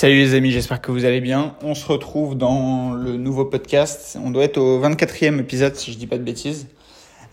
[0.00, 1.56] Salut les amis, j'espère que vous allez bien.
[1.60, 4.16] On se retrouve dans le nouveau podcast.
[4.24, 6.68] On doit être au 24e épisode si je dis pas de bêtises.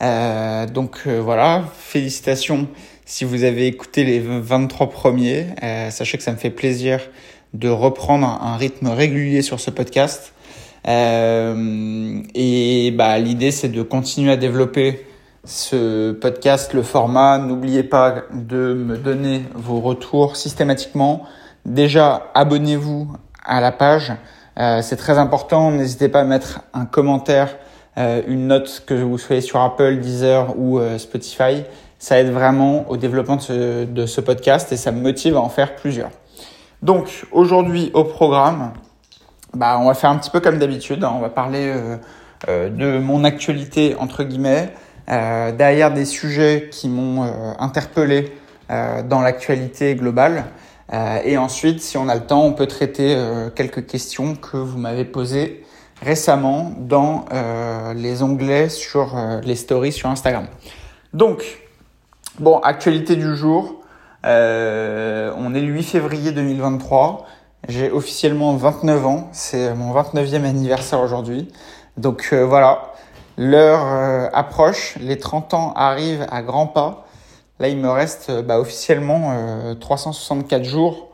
[0.02, 2.67] Euh, donc euh, voilà, félicitations
[3.05, 5.46] si vous avez écouté les 23 premiers.
[5.62, 7.01] Euh, sachez que ça me fait plaisir
[7.54, 10.34] de reprendre un rythme régulier sur ce podcast.
[10.88, 15.05] Euh, et bah, l'idée c'est de continuer à développer
[15.43, 17.38] ce podcast, le format.
[17.38, 21.27] N'oubliez pas de me donner vos retours systématiquement.
[21.66, 23.07] Déjà, abonnez-vous
[23.43, 24.13] à la page.
[24.59, 25.71] Euh, c'est très important.
[25.71, 27.57] N'hésitez pas à mettre un commentaire,
[27.98, 31.63] euh, une note que vous soyez sur Apple, Deezer ou euh, Spotify.
[31.98, 35.76] Ça aide vraiment au développement de ce, podcast et ça me motive à en faire
[35.76, 36.12] plusieurs.
[36.84, 38.73] Donc aujourd'hui au programme,
[39.55, 41.04] bah, on va faire un petit peu comme d'habitude.
[41.04, 41.13] Hein.
[41.16, 41.73] On va parler
[42.48, 44.71] de mon actualité entre guillemets,
[45.07, 47.23] derrière des sujets qui m'ont
[47.57, 48.38] interpellé
[48.70, 50.43] dans l'actualité globale.
[50.91, 53.17] Et ensuite, si on a le temps, on peut traiter
[53.55, 55.65] quelques questions que vous m'avez posées
[56.01, 57.26] récemment dans
[57.96, 60.48] les onglets sur les stories sur Instagram.
[61.13, 61.60] Donc,
[62.40, 63.82] bon, actualité du jour.
[64.25, 67.28] Euh, on est le 8 février 2023.
[67.67, 69.29] J'ai officiellement 29 ans.
[69.31, 71.47] C'est mon 29e anniversaire aujourd'hui.
[71.97, 72.94] Donc euh, voilà,
[73.38, 74.97] l'heure euh, approche.
[75.00, 77.06] Les 30 ans arrivent à grands pas.
[77.59, 81.09] Là, il me reste bah, officiellement 364 jours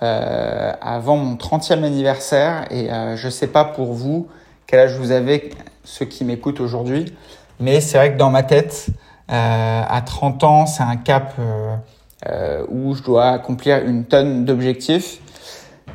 [0.00, 2.66] avant mon 30e anniversaire.
[2.70, 4.28] Et je sais pas pour vous
[4.66, 5.50] quel âge vous avez,
[5.82, 7.12] ceux qui m'écoutent aujourd'hui.
[7.58, 8.86] Mais c'est vrai que dans ma tête,
[9.28, 11.34] à 30 ans, c'est un cap
[12.28, 15.20] euh, où je dois accomplir une tonne d'objectifs.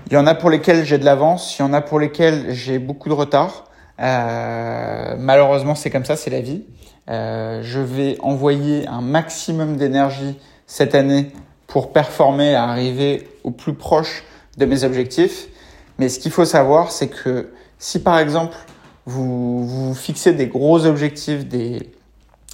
[0.07, 2.51] Il y en a pour lesquels j'ai de l'avance, il y en a pour lesquels
[2.51, 3.66] j'ai beaucoup de retard.
[3.99, 6.63] Euh, malheureusement, c'est comme ça, c'est la vie.
[7.09, 11.31] Euh, je vais envoyer un maximum d'énergie cette année
[11.67, 14.23] pour performer, arriver au plus proche
[14.58, 15.47] de mes objectifs.
[16.00, 18.56] Mais ce qu'il faut savoir, c'est que si par exemple
[19.06, 21.91] vous vous fixez des gros objectifs, des,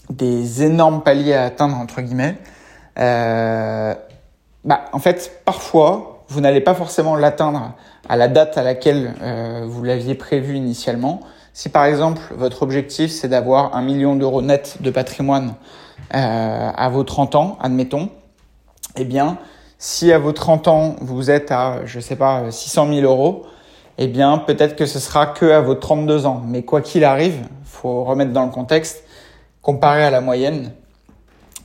[0.09, 2.37] des énormes paliers à atteindre entre guillemets,
[2.99, 3.95] euh,
[4.65, 7.73] bah, en fait, parfois, vous n'allez pas forcément l'atteindre
[8.07, 11.21] à la date à laquelle euh, vous l'aviez prévu initialement.
[11.53, 15.55] Si par exemple, votre objectif, c'est d'avoir un million d'euros net de patrimoine
[16.13, 18.09] euh, à vos 30 ans, admettons,
[18.95, 19.37] eh bien,
[19.77, 23.43] si à vos 30 ans, vous êtes à, je sais pas, 600 000 euros,
[23.97, 26.41] eh bien, peut-être que ce sera que à vos 32 ans.
[26.45, 29.03] Mais quoi qu'il arrive, faut remettre dans le contexte,
[29.61, 30.71] comparé à la moyenne,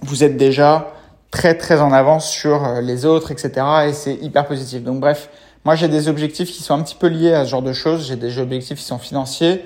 [0.03, 0.93] vous êtes déjà
[1.31, 3.51] très très en avance sur euh, les autres, etc.
[3.89, 4.83] Et c'est hyper positif.
[4.83, 5.29] Donc bref,
[5.65, 8.07] moi j'ai des objectifs qui sont un petit peu liés à ce genre de choses.
[8.09, 9.65] J'ai des objectifs qui sont financiers,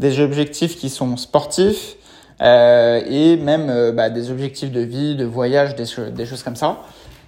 [0.00, 1.96] des objectifs qui sont sportifs
[2.42, 6.56] euh, et même euh, bah, des objectifs de vie, de voyage, des, des, choses comme
[6.56, 6.78] ça.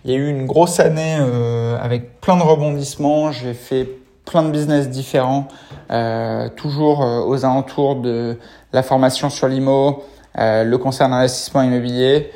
[0.04, 3.30] Il y a eu une grosse année euh, avec plein de rebondissements.
[3.30, 3.86] J'ai fait
[4.24, 5.48] plein de business différents,
[5.90, 8.38] euh, toujours aux alentours de
[8.72, 10.02] la formation sur l'IMO,
[10.36, 12.30] le concert d'investissement immobilier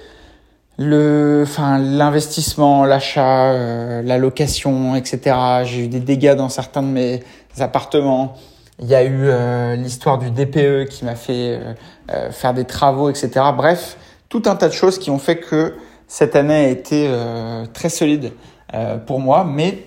[0.79, 5.37] le, enfin, l'investissement, l'achat, euh, la location, etc.
[5.65, 7.21] J'ai eu des dégâts dans certains de mes
[7.59, 8.35] appartements.
[8.79, 11.59] Il y a eu euh, l'histoire du DPE qui m'a fait
[12.11, 13.31] euh, faire des travaux, etc.
[13.57, 13.97] Bref,
[14.29, 15.75] tout un tas de choses qui ont fait que
[16.09, 17.11] cette année a été
[17.73, 18.33] très solide
[19.07, 19.45] pour moi.
[19.45, 19.85] Mais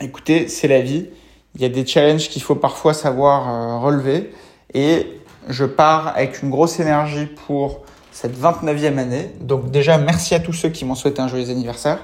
[0.00, 1.08] écoutez, c'est la vie.
[1.54, 4.32] Il y a des challenges qu'il faut parfois savoir relever.
[4.72, 9.32] Et je pars avec une grosse énergie pour cette 29e année.
[9.40, 11.98] Donc déjà, merci à tous ceux qui m'ont souhaité un joyeux anniversaire.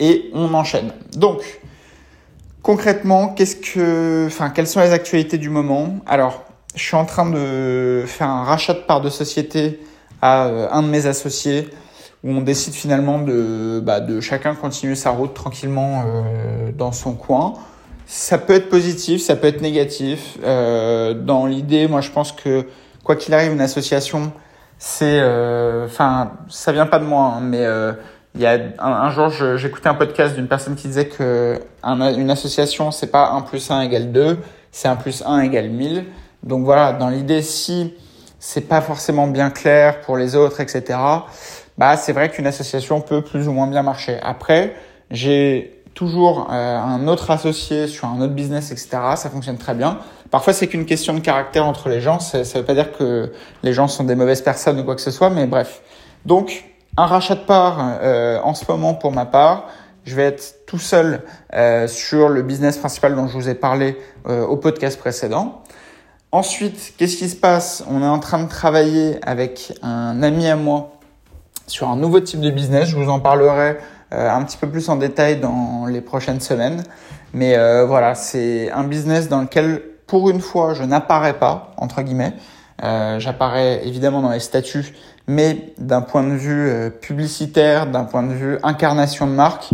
[0.00, 0.92] Et on enchaîne.
[1.14, 1.42] Donc,
[2.62, 5.96] concrètement, qu'est-ce que, enfin, quelles sont les actualités du moment?
[6.06, 9.80] Alors, je suis en train de faire un rachat de parts de société
[10.22, 11.68] à euh, un de mes associés
[12.24, 17.14] où on décide finalement de, bah, de chacun continuer sa route tranquillement euh, dans son
[17.14, 17.54] coin.
[18.06, 20.38] Ça peut être positif, ça peut être négatif.
[20.44, 22.66] Euh, dans l'idée, moi, je pense que
[23.04, 24.32] quoi qu'il arrive, une association,
[24.78, 27.64] c'est, euh, enfin, ça vient pas de moi, hein, mais
[28.34, 32.90] il y a un, jour, j'écoutais un podcast d'une personne qui disait que une association,
[32.90, 34.38] c'est pas 1 plus 1 égale 2,
[34.70, 36.06] c'est 1 plus 1 égale 1000.
[36.42, 37.94] Donc voilà, dans l'idée, si
[38.38, 40.98] c'est pas forcément bien clair pour les autres, etc.,
[41.78, 44.18] bah, c'est vrai qu'une association peut plus ou moins bien marcher.
[44.22, 44.74] Après,
[45.10, 48.88] j'ai toujours euh, un autre associé sur un autre business, etc.
[49.16, 49.98] Ça fonctionne très bien.
[50.30, 52.18] Parfois, c'est qu'une question de caractère entre les gens.
[52.18, 53.30] Ça ne veut pas dire que
[53.62, 55.82] les gens sont des mauvaises personnes ou quoi que ce soit, mais bref.
[56.24, 56.64] Donc,
[56.96, 59.68] un rachat de part euh, en ce moment pour ma part.
[60.04, 61.22] Je vais être tout seul
[61.54, 63.96] euh, sur le business principal dont je vous ai parlé
[64.26, 65.62] au podcast précédent.
[66.32, 67.84] Ensuite, qu'est-ce qui se passe?
[67.88, 70.92] On est en train de travailler avec un ami à moi
[71.66, 72.88] sur un nouveau type de business.
[72.88, 73.78] Je vous en parlerai
[74.10, 76.84] un petit peu plus en détail dans les prochaines semaines.
[77.34, 82.34] Mais voilà, c'est un business dans lequel, pour une fois, je n'apparais pas, entre guillemets.
[83.18, 84.94] J'apparais évidemment dans les statuts,
[85.26, 89.70] mais d'un point de vue publicitaire, d'un point de vue incarnation de marque,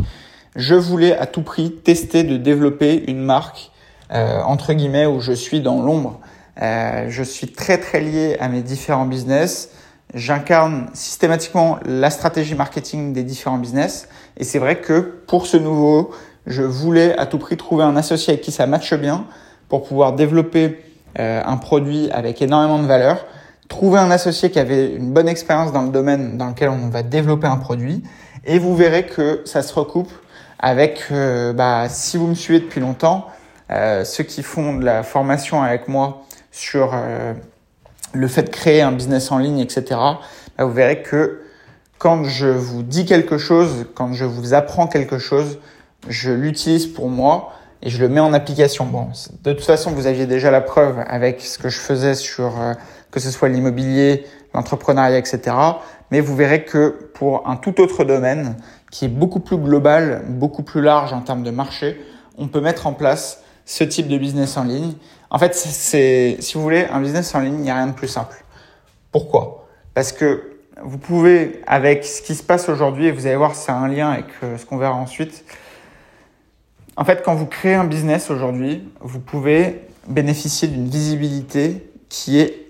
[0.56, 3.70] je voulais à tout prix tester de développer une marque
[4.10, 6.20] euh, entre guillemets où je suis dans l'ombre.
[6.62, 9.70] Euh, je suis très très lié à mes différents business.
[10.14, 14.08] J'incarne systématiquement la stratégie marketing des différents business.
[14.38, 16.10] Et c'est vrai que pour ce nouveau,
[16.46, 19.26] je voulais à tout prix trouver un associé avec qui ça matche bien
[19.68, 20.82] pour pouvoir développer
[21.18, 23.26] euh, un produit avec énormément de valeur.
[23.68, 27.02] Trouver un associé qui avait une bonne expérience dans le domaine dans lequel on va
[27.02, 28.02] développer un produit.
[28.44, 30.10] Et vous verrez que ça se recoupe
[30.58, 33.26] avec, euh, bah, si vous me suivez depuis longtemps,
[33.70, 37.34] euh, ceux qui font de la formation avec moi sur euh,
[38.12, 41.42] le fait de créer un business en ligne, etc., bah, vous verrez que
[41.98, 45.58] quand je vous dis quelque chose, quand je vous apprends quelque chose,
[46.08, 48.86] je l'utilise pour moi et je le mets en application.
[48.86, 49.08] Bon,
[49.42, 52.54] de toute façon, vous aviez déjà la preuve avec ce que je faisais sur
[53.10, 54.24] que ce soit l'immobilier,
[54.54, 55.56] l'entrepreneuriat, etc.
[56.10, 58.56] Mais vous verrez que pour un tout autre domaine,
[58.90, 62.00] qui est beaucoup plus global, beaucoup plus large en termes de marché,
[62.38, 64.94] on peut mettre en place ce type de business en ligne.
[65.30, 67.92] En fait, c'est, si vous voulez, un business en ligne, il n'y a rien de
[67.92, 68.42] plus simple.
[69.12, 69.66] Pourquoi?
[69.92, 73.72] Parce que vous pouvez, avec ce qui se passe aujourd'hui, et vous allez voir, c'est
[73.72, 75.44] un lien avec euh, ce qu'on verra ensuite.
[76.96, 82.67] En fait, quand vous créez un business aujourd'hui, vous pouvez bénéficier d'une visibilité qui est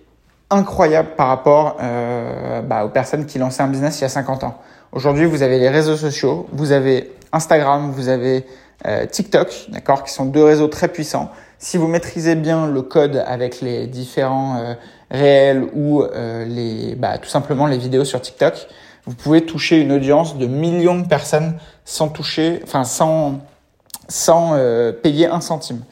[0.51, 4.45] incroyable par rapport euh, bah, aux personnes qui lançaient un business il y a 50
[4.45, 4.59] ans.
[4.93, 8.47] Aujourd'hui, vous avez les réseaux sociaux, vous avez Instagram, vous avez
[8.87, 11.31] euh, TikTok, d'accord, qui sont deux réseaux très puissants.
[11.59, 14.75] Si vous maîtrisez bien le code avec les différents euh,
[15.11, 16.05] réels ou
[16.47, 18.69] les, bah, tout simplement les vidéos sur TikTok,
[19.07, 23.41] vous pouvez toucher une audience de millions de personnes sans toucher, enfin sans
[24.11, 24.59] sans
[25.03, 25.83] payer un centime.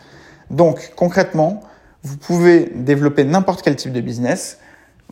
[0.50, 1.62] Donc concrètement,
[2.06, 4.58] vous pouvez développer n'importe quel type de business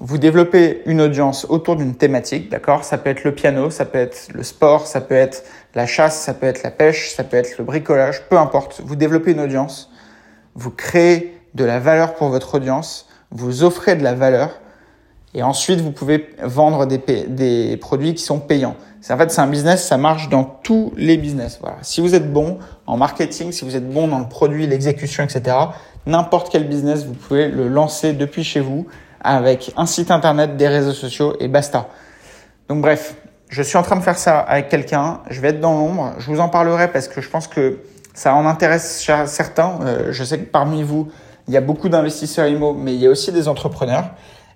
[0.00, 2.84] vous développez une audience autour d'une thématique, d'accord?
[2.84, 5.44] Ça peut être le piano, ça peut être le sport, ça peut être
[5.74, 8.80] la chasse, ça peut être la pêche, ça peut être le bricolage, peu importe.
[8.84, 9.90] Vous développez une audience,
[10.54, 14.60] vous créez de la valeur pour votre audience, vous offrez de la valeur,
[15.32, 18.76] et ensuite vous pouvez vendre des, produits qui sont payants.
[19.10, 21.58] En fait, c'est un business, ça marche dans tous les business.
[21.60, 21.76] Voilà.
[21.82, 25.56] Si vous êtes bon en marketing, si vous êtes bon dans le produit, l'exécution, etc.,
[26.06, 28.86] n'importe quel business, vous pouvez le lancer depuis chez vous
[29.20, 31.88] avec un site internet, des réseaux sociaux et basta.
[32.68, 33.14] Donc bref,
[33.48, 36.30] je suis en train de faire ça avec quelqu'un, je vais être dans l'ombre, je
[36.30, 37.78] vous en parlerai parce que je pense que
[38.14, 39.78] ça en intéresse certains.
[39.82, 41.08] Euh, je sais que parmi vous,
[41.48, 44.10] il y a beaucoup d'investisseurs IMO, mais il y a aussi des entrepreneurs.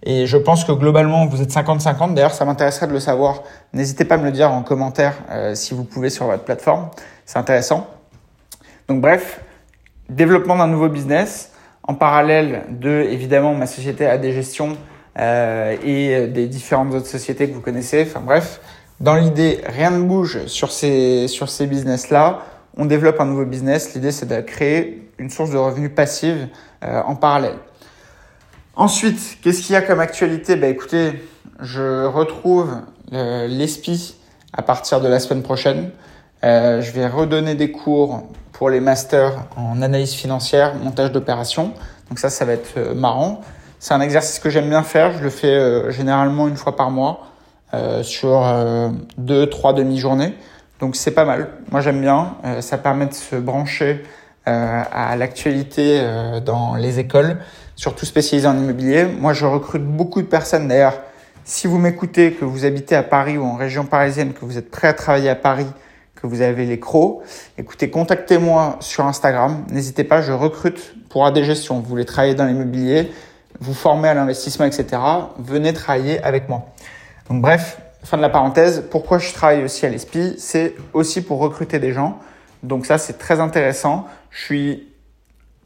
[0.04, 2.14] Et je pense que globalement, vous êtes 50-50.
[2.14, 3.42] D'ailleurs, ça m'intéresserait de le savoir.
[3.72, 6.88] N'hésitez pas à me le dire en commentaire euh, si vous pouvez sur votre plateforme.
[7.26, 7.88] C'est intéressant.
[8.88, 9.40] Donc bref,
[10.08, 11.52] développement d'un nouveau business
[11.82, 14.76] en parallèle de, évidemment, ma société a des gestions
[15.18, 18.02] euh, et des différentes autres sociétés que vous connaissez.
[18.02, 18.60] Enfin bref,
[19.00, 22.42] dans l'idée, rien ne bouge sur ces, sur ces business-là.
[22.76, 23.94] On développe un nouveau business.
[23.94, 26.48] L'idée, c'est de créer une source de revenus passive
[26.84, 27.56] euh, en parallèle.
[28.74, 30.56] Ensuite, qu'est-ce qu'il y a comme actualité?
[30.56, 31.12] Ben écoutez,
[31.60, 32.76] je retrouve
[33.12, 34.16] euh, l'ESPI
[34.52, 35.90] à partir de la semaine prochaine.
[36.44, 38.28] Euh, je vais redonner des cours
[38.58, 41.74] pour les masters en analyse financière, montage d'opérations.
[42.08, 43.40] Donc ça, ça va être euh, marrant.
[43.78, 45.12] C'est un exercice que j'aime bien faire.
[45.16, 47.28] Je le fais euh, généralement une fois par mois
[47.72, 48.44] euh, sur
[49.16, 50.34] deux, trois demi-journées.
[50.80, 51.50] Donc c'est pas mal.
[51.70, 52.36] Moi j'aime bien.
[52.60, 54.04] ça permet de se brancher
[54.46, 56.00] à l'actualité
[56.44, 57.36] dans les écoles,
[57.76, 59.04] surtout spécialisées en immobilier.
[59.04, 60.68] Moi je recrute beaucoup de personnes.
[60.68, 60.98] D'ailleurs,
[61.44, 64.70] si vous m'écoutez, que vous habitez à Paris ou en région parisienne, que vous êtes
[64.70, 65.66] prêt à travailler à Paris,
[66.20, 67.22] que vous avez les crocs,
[67.56, 69.64] écoutez, contactez-moi sur Instagram.
[69.70, 71.80] N'hésitez pas, je recrute pour AD Gestion.
[71.80, 73.12] Vous voulez travailler dans l'immobilier,
[73.60, 75.00] vous former à l'investissement, etc.
[75.38, 76.66] Venez travailler avec moi.
[77.30, 78.84] Donc bref, fin de la parenthèse.
[78.90, 82.18] Pourquoi je travaille aussi à l'ESPI C'est aussi pour recruter des gens.
[82.62, 84.06] Donc ça, c'est très intéressant.
[84.30, 84.88] Je suis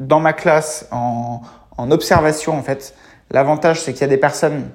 [0.01, 1.41] dans ma classe en,
[1.79, 2.95] en observation en fait.
[3.31, 4.69] L'avantage, c'est qu'il y a des personnes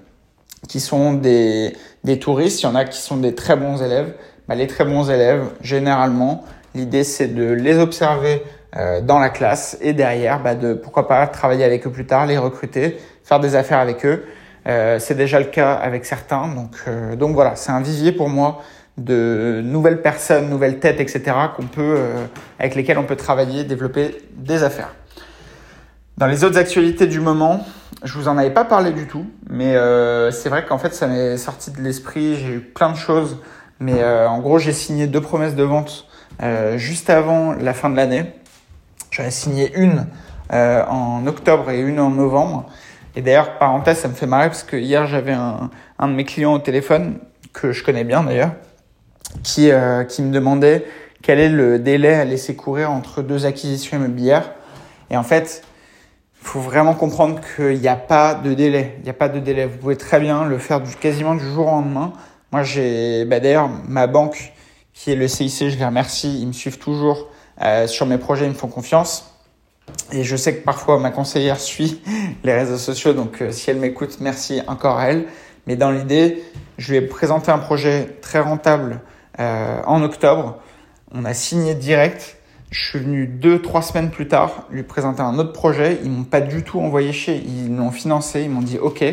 [0.67, 4.15] qui sont des, des touristes, il y en a qui sont des très bons élèves
[4.47, 8.43] bah, les très bons élèves, généralement, l'idée c'est de les observer
[8.75, 12.25] euh, dans la classe et derrière, bah, de pourquoi pas travailler avec eux plus tard,
[12.25, 14.25] les recruter, faire des affaires avec eux.
[14.67, 18.29] Euh, c'est déjà le cas avec certains, donc euh, donc voilà, c'est un vivier pour
[18.29, 18.61] moi
[18.97, 21.23] de nouvelles personnes, nouvelles têtes, etc.
[21.55, 21.99] qu'on peut
[22.59, 24.93] avec lesquelles on peut travailler, développer des affaires.
[26.17, 27.63] Dans les autres actualités du moment,
[28.03, 29.75] je vous en avais pas parlé du tout, mais
[30.31, 32.37] c'est vrai qu'en fait ça m'est sorti de l'esprit.
[32.37, 33.37] J'ai eu plein de choses
[33.79, 36.07] Mais en gros, j'ai signé deux promesses de vente
[36.75, 38.25] juste avant la fin de l'année.
[39.12, 40.07] J'en ai signé une
[40.51, 42.65] en octobre et une en novembre.
[43.15, 45.69] Et d'ailleurs, parenthèse, ça me fait marrer parce que hier, j'avais un,
[46.00, 47.19] un de mes clients au téléphone,
[47.53, 48.51] que je connais bien d'ailleurs,
[49.43, 49.72] qui,
[50.10, 50.86] qui me demandait
[51.22, 54.53] quel est le délai à laisser courir entre deux acquisitions immobilières.
[55.10, 55.63] Et en fait,
[56.41, 58.96] faut vraiment comprendre qu'il n'y a pas de délai.
[59.00, 59.65] Il n'y a pas de délai.
[59.65, 62.13] Vous pouvez très bien le faire du, quasiment du jour au lendemain.
[62.51, 64.53] Moi, j'ai bah, d'ailleurs ma banque
[64.93, 66.39] qui est le CIC, je les remercie.
[66.41, 67.27] Ils me suivent toujours
[67.61, 69.33] euh, sur mes projets, ils me font confiance.
[70.11, 72.01] Et je sais que parfois ma conseillère suit
[72.43, 75.25] les réseaux sociaux, donc euh, si elle m'écoute, merci encore à elle.
[75.67, 76.43] Mais dans l'idée,
[76.77, 79.01] je lui ai présenté un projet très rentable
[79.39, 80.57] euh, en octobre.
[81.13, 82.37] On a signé direct.
[82.71, 85.99] Je suis venu deux, trois semaines plus tard lui présenter un autre projet.
[86.03, 87.37] Ils m'ont pas du tout envoyé chez.
[87.37, 88.41] Ils l'ont financé.
[88.41, 89.03] Ils m'ont dit OK.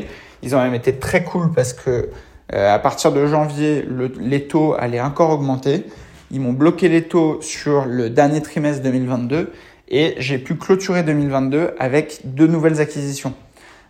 [0.43, 2.11] Ils ont même été très cool parce que
[2.53, 3.87] euh, à partir de janvier,
[4.21, 5.85] les taux allaient encore augmenter.
[6.31, 9.53] Ils m'ont bloqué les taux sur le dernier trimestre 2022
[9.89, 13.35] et j'ai pu clôturer 2022 avec deux nouvelles acquisitions.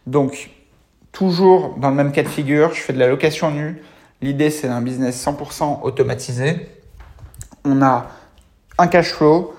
[0.06, 0.50] Donc,
[1.12, 3.82] toujours dans le même cas de figure, je fais de la location nue.
[4.20, 6.68] L'idée, c'est un business 100% automatisé
[7.64, 8.06] on a
[8.78, 9.54] un cash flow,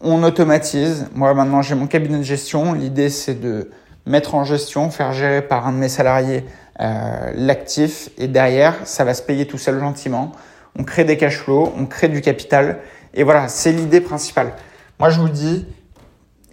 [0.00, 1.08] on automatise.
[1.14, 2.72] Moi, maintenant, j'ai mon cabinet de gestion.
[2.72, 3.70] L'idée, c'est de
[4.04, 6.44] mettre en gestion, faire gérer par un de mes salariés
[6.80, 8.10] euh, l'actif.
[8.18, 10.32] Et derrière, ça va se payer tout seul gentiment.
[10.78, 12.80] On crée des cash flows, on crée du capital.
[13.14, 14.52] Et voilà, c'est l'idée principale.
[14.98, 15.66] Moi, je vous dis,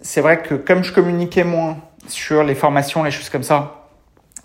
[0.02, 1.78] c'est vrai que comme je communiquais moins
[2.08, 3.88] sur les formations, les choses comme ça,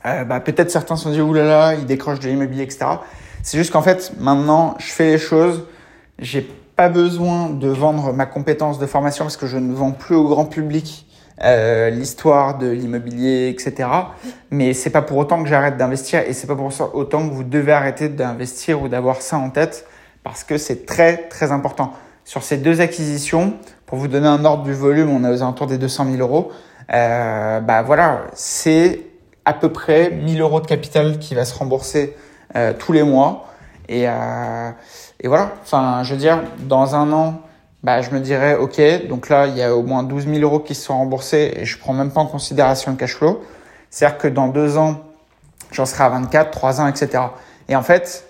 [0.05, 2.86] euh, bah, peut-être certains se sont dit, oulala, ils décrochent de l'immobilier, etc.
[3.43, 5.65] C'est juste qu'en fait, maintenant, je fais les choses
[6.21, 10.15] j'ai pas besoin de vendre ma compétence de formation parce que je ne vends plus
[10.15, 11.05] au grand public
[11.43, 13.89] euh, l'histoire de l'immobilier, etc.
[14.51, 17.43] Mais c'est pas pour autant que j'arrête d'investir et c'est pas pour autant que vous
[17.43, 19.86] devez arrêter d'investir ou d'avoir ça en tête
[20.24, 21.93] parce que c'est très très important.
[22.25, 23.53] Sur ces deux acquisitions,
[23.86, 26.51] pour vous donner un ordre du volume, on est aux alentours des 200 000 euros.
[26.93, 29.01] Euh, bah voilà, c'est
[29.46, 32.15] à peu près 1000 euros de capital qui va se rembourser
[32.55, 33.48] euh, tous les mois.
[33.88, 34.69] Et, euh,
[35.19, 37.41] et voilà, enfin, je veux dire, dans un an,
[37.83, 40.59] bah, je me dirais, OK, donc là, il y a au moins 12 000 euros
[40.59, 43.41] qui se sont remboursés et je prends même pas en considération le cash flow.
[43.89, 45.01] C'est-à-dire que dans deux ans,
[45.71, 47.24] j'en serai à 24, trois ans, etc.
[47.69, 48.25] Et en fait,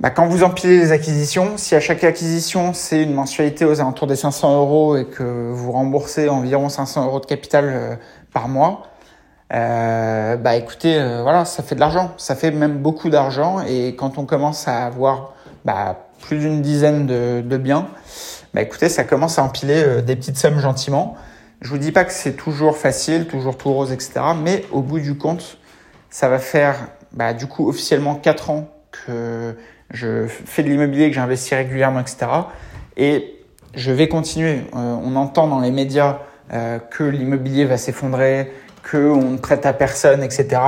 [0.00, 4.06] bah, quand vous empilez les acquisitions, si à chaque acquisition, c'est une mensualité aux alentours
[4.06, 7.96] des 500 euros et que vous remboursez environ 500 euros de capital euh,
[8.32, 8.82] par mois,
[9.52, 12.12] euh, bah écoutez, euh, voilà, ça fait de l'argent.
[12.16, 13.60] Ça fait même beaucoup d'argent.
[13.66, 15.32] Et quand on commence à avoir
[15.64, 17.88] bah, plus d'une dizaine de, de, biens,
[18.54, 21.16] bah écoutez, ça commence à empiler euh, des petites sommes gentiment.
[21.60, 24.20] Je vous dis pas que c'est toujours facile, toujours tout rose, etc.
[24.42, 25.58] Mais au bout du compte,
[26.08, 26.76] ça va faire
[27.12, 29.56] bah, du coup officiellement 4 ans que
[29.90, 32.26] je fais de l'immobilier, que j'investis régulièrement, etc.
[32.96, 33.34] Et
[33.74, 34.62] je vais continuer.
[34.74, 36.18] Euh, on entend dans les médias
[36.52, 38.52] euh, que l'immobilier va s'effondrer,
[38.88, 40.60] qu'on ne prête à personne, etc.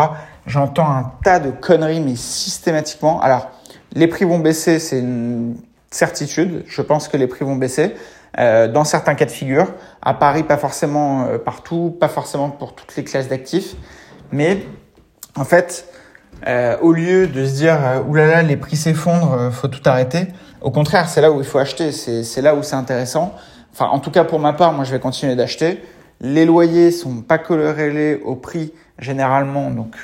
[0.46, 3.20] J'entends un tas de conneries, mais systématiquement.
[3.20, 3.50] Alors,
[3.94, 5.56] les prix vont baisser, c'est une
[5.90, 6.64] certitude.
[6.66, 7.94] Je pense que les prix vont baisser.
[8.38, 9.66] Euh, dans certains cas de figure,
[10.02, 13.74] à Paris, pas forcément euh, partout, pas forcément pour toutes les classes d'actifs,
[14.30, 14.64] mais
[15.36, 15.88] en fait,
[16.46, 17.78] euh, au lieu de se dire
[18.08, 20.28] oulala les prix s'effondrent, faut tout arrêter.
[20.60, 23.34] Au contraire, c'est là où il faut acheter, c'est là où c'est intéressant.
[23.72, 25.82] Enfin, en tout cas pour ma part, moi je vais continuer d'acheter.
[26.20, 29.96] Les loyers sont pas colorés au prix généralement, donc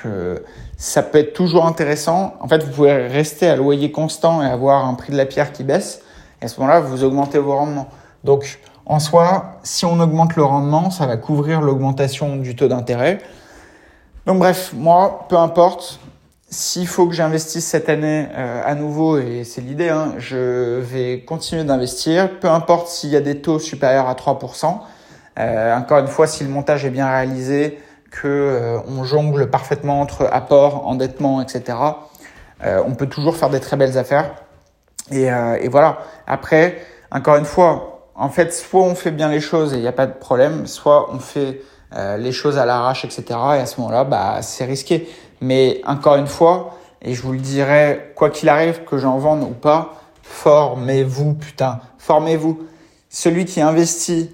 [0.77, 2.35] ça peut être toujours intéressant.
[2.41, 5.53] En fait, vous pouvez rester à loyer constant et avoir un prix de la pierre
[5.53, 6.03] qui baisse.
[6.41, 7.89] Et à ce moment-là, vous augmentez vos rendements.
[8.25, 13.19] Donc, en soi, si on augmente le rendement, ça va couvrir l'augmentation du taux d'intérêt.
[14.27, 15.99] Donc bref, moi, peu importe,
[16.49, 21.21] s'il faut que j'investisse cette année euh, à nouveau, et c'est l'idée, hein, je vais
[21.21, 24.79] continuer d'investir, peu importe s'il y a des taux supérieurs à 3%.
[25.39, 27.79] Euh, encore une fois, si le montage est bien réalisé,
[28.25, 31.79] euh, on jongle parfaitement entre apport, endettement, etc.
[32.65, 34.35] Euh, on peut toujours faire des très belles affaires.
[35.11, 35.99] Et, euh, et, voilà.
[36.27, 36.79] Après,
[37.11, 39.93] encore une fois, en fait, soit on fait bien les choses et il n'y a
[39.93, 41.61] pas de problème, soit on fait
[42.19, 43.25] les choses à l'arrache, etc.
[43.31, 45.09] Et à ce moment-là, bah, c'est risqué.
[45.41, 49.45] Mais encore une fois, et je vous le dirai, quoi qu'il arrive, que j'en vende
[49.45, 52.67] ou pas, formez-vous, putain, formez-vous.
[53.09, 54.31] Celui qui investit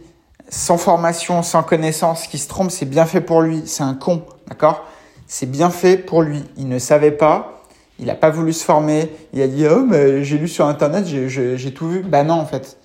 [0.52, 3.62] sans formation, sans connaissance, qui se trompe, c'est bien fait pour lui.
[3.64, 4.84] C'est un con, d'accord?
[5.26, 6.44] C'est bien fait pour lui.
[6.58, 7.62] Il ne savait pas,
[7.98, 9.10] il n'a pas voulu se former.
[9.32, 12.02] Il a dit oh mais j'ai lu sur internet, j'ai tout vu.
[12.02, 12.76] Bah non en fait,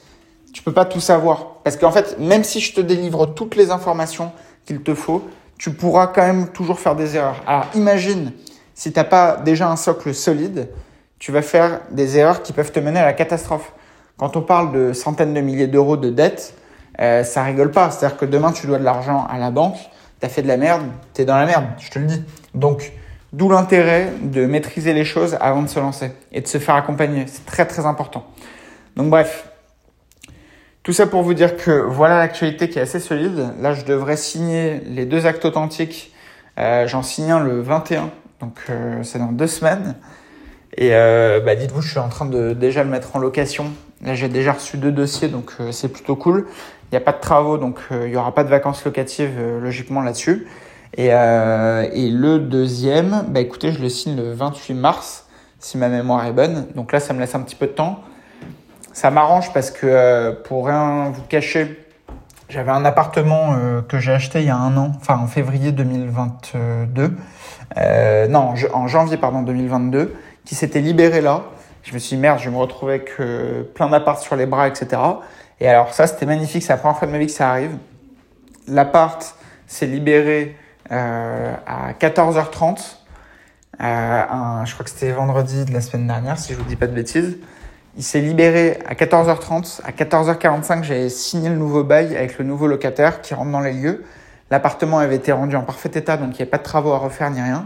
[0.54, 3.70] tu peux pas tout savoir parce qu'en fait même si je te délivre toutes les
[3.70, 4.32] informations
[4.66, 7.44] qu'il te faut, tu pourras quand même toujours faire des erreurs.
[7.46, 8.32] Alors imagine
[8.76, 10.70] si t'as pas déjà un socle solide,
[11.20, 13.74] tu vas faire des erreurs qui peuvent te mener à la catastrophe.
[14.16, 16.54] Quand on parle de centaines de milliers d'euros de dettes,
[17.00, 17.92] euh, ça rigole pas.
[17.92, 19.78] C'est-à-dire que demain, tu dois de l'argent à la banque,
[20.20, 22.24] tu as fait de la merde, tu es dans la merde, je te le dis.
[22.56, 22.92] Donc,
[23.34, 27.26] d'où l'intérêt de maîtriser les choses avant de se lancer et de se faire accompagner.
[27.28, 28.26] C'est très très important.
[28.96, 29.50] Donc bref,
[30.84, 33.50] tout ça pour vous dire que voilà l'actualité qui est assez solide.
[33.62, 36.14] Là, je devrais signer les deux actes authentiques.
[36.58, 39.96] Euh, J'en signe un le 21, donc euh, c'est dans deux semaines.
[40.80, 43.72] Et bah, dites-vous, je suis en train de déjà le mettre en location.
[44.04, 46.46] Là, j'ai déjà reçu deux dossiers, donc c'est plutôt cool.
[46.92, 49.36] Il n'y a pas de travaux, donc euh, il n'y aura pas de vacances locatives
[49.38, 50.48] euh, logiquement là-dessus.
[50.96, 55.28] Et, et, le deuxième, bah écoutez, je le signe le 28 mars,
[55.60, 56.66] si ma mémoire est bonne.
[56.76, 58.00] Donc là, ça me laisse un petit peu de temps.
[58.94, 61.86] Ça m'arrange parce que pour rien vous cacher,
[62.50, 63.56] j'avais un appartement
[63.88, 67.12] que j'ai acheté il y a un an, enfin en février 2022.
[67.76, 70.16] Euh, non, en janvier pardon 2022
[70.46, 71.44] qui s'était libéré là.
[71.84, 74.46] Je me suis dit, merde, je vais me retrouver avec euh, plein d'appart sur les
[74.46, 75.02] bras, etc.
[75.60, 76.64] Et alors ça, c'était magnifique.
[76.64, 77.78] C'est la première fois de ma vie que ça arrive.
[78.68, 79.36] L'appart
[79.66, 80.56] s'est libéré
[80.92, 82.98] euh, à 14h30.
[83.80, 86.88] Euh, je crois que c'était vendredi de la semaine dernière, si je vous dis pas
[86.88, 87.38] de bêtises.
[87.98, 89.82] Il s'est libéré à 14h30.
[89.84, 93.74] À 14h45, j'ai signé le nouveau bail avec le nouveau locataire qui rentre dans les
[93.74, 94.04] lieux.
[94.50, 96.98] L'appartement avait été rendu en parfait état, donc il n'y avait pas de travaux à
[96.98, 97.66] refaire ni rien.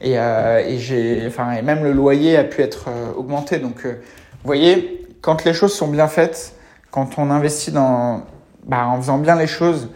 [0.00, 3.58] Et, euh, et j'ai, enfin, et même le loyer a pu être augmenté.
[3.58, 3.92] Donc, vous
[4.44, 6.54] voyez, quand les choses sont bien faites,
[6.92, 8.22] quand on investit dans,
[8.64, 9.88] bah, en faisant bien les choses,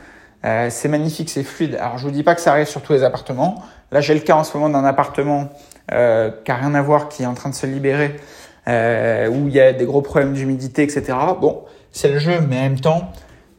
[0.45, 1.77] euh, c'est magnifique, c'est fluide.
[1.77, 3.63] Alors, je vous dis pas que ça arrive sur tous les appartements.
[3.93, 5.51] Là, j'ai le cas en ce moment d'un appartement
[5.93, 8.17] euh, qui a rien à voir, qui est en train de se libérer,
[8.67, 11.05] euh, où il y a des gros problèmes d'humidité, etc.
[11.41, 13.13] Bon, c'est le jeu, mais en même temps,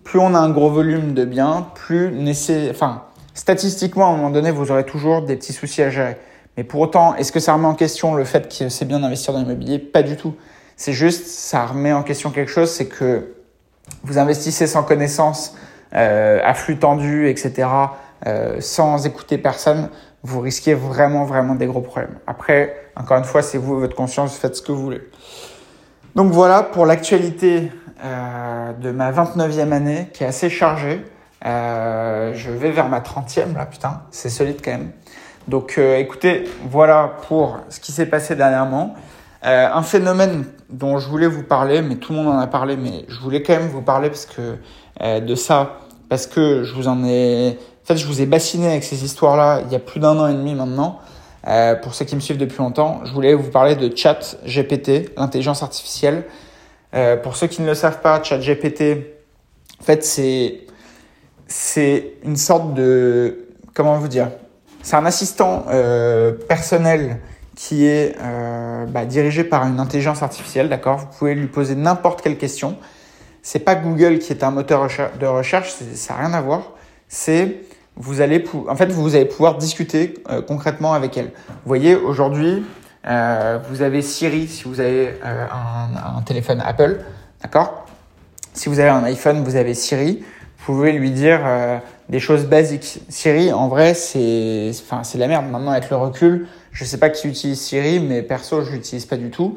[0.03, 3.03] plus on a un gros volume de biens, plus nécessaire, enfin,
[3.36, 6.17] statistiquement, à un moment donné, vous aurez toujours des petits soucis à gérer.
[6.58, 9.32] Mais pour autant, est-ce que ça remet en question le fait que c'est bien d'investir
[9.32, 9.77] dans l'immobilier?
[9.77, 10.34] Pas du tout.
[10.77, 13.34] C'est juste, ça remet en question quelque chose, c'est que
[14.03, 15.55] vous investissez sans connaissance,
[15.96, 17.67] euh, à flux tendu, etc.,
[18.27, 19.89] euh, sans écouter personne,
[20.21, 22.19] vous risquez vraiment, vraiment des gros problèmes.
[22.28, 25.01] Après, encore une fois, c'est vous, votre conscience, faites ce que vous voulez.
[26.15, 27.71] Donc voilà pour l'actualité
[28.04, 31.04] euh, de ma 29e année, qui est assez chargée.
[31.43, 34.91] Je vais vers ma 30e, là, putain, c'est solide quand même.
[35.47, 38.95] Donc écoutez, voilà pour ce qui s'est passé dernièrement.
[39.47, 42.75] Euh, un phénomène dont je voulais vous parler, mais tout le monde en a parlé,
[42.75, 44.57] mais je voulais quand même vous parler parce que
[45.01, 45.79] euh, de ça,
[46.10, 49.62] parce que je vous en ai, en fait, je vous ai bassiné avec ces histoires-là
[49.65, 50.99] il y a plus d'un an et demi maintenant.
[51.47, 55.15] Euh, pour ceux qui me suivent depuis longtemps, je voulais vous parler de Chat GPT,
[55.15, 56.25] l'intelligence artificielle.
[57.21, 58.81] Pour ceux qui ne le savent pas, Chat GPT,
[59.79, 60.62] en fait, c'est
[61.45, 64.29] c'est une sorte de comment vous dire
[64.81, 65.67] c'est un assistant
[66.49, 67.19] personnel
[67.58, 71.00] qui est euh, bah, dirigé par une intelligence artificielle, d'accord?
[71.00, 72.78] Vous pouvez lui poser n'importe quelle question.
[73.41, 74.88] C'est pas Google qui est un moteur
[75.20, 76.72] de recherche, ça n'a rien à voir.
[77.10, 77.63] C'est
[77.96, 81.32] vous allez en fait vous allez pouvoir discuter euh, concrètement avec elle.
[81.48, 82.63] Vous voyez aujourd'hui
[83.08, 87.00] euh, vous avez Siri si vous avez euh, un, un, téléphone Apple,
[87.41, 87.86] d'accord?
[88.54, 90.24] Si vous avez un iPhone, vous avez Siri.
[90.58, 91.78] Vous pouvez lui dire euh,
[92.10, 93.02] des choses basiques.
[93.08, 95.46] Siri, en vrai, c'est, enfin, c'est la merde.
[95.50, 99.17] Maintenant, avec le recul, je sais pas qui utilise Siri, mais perso, je l'utilise pas
[99.17, 99.55] du tout.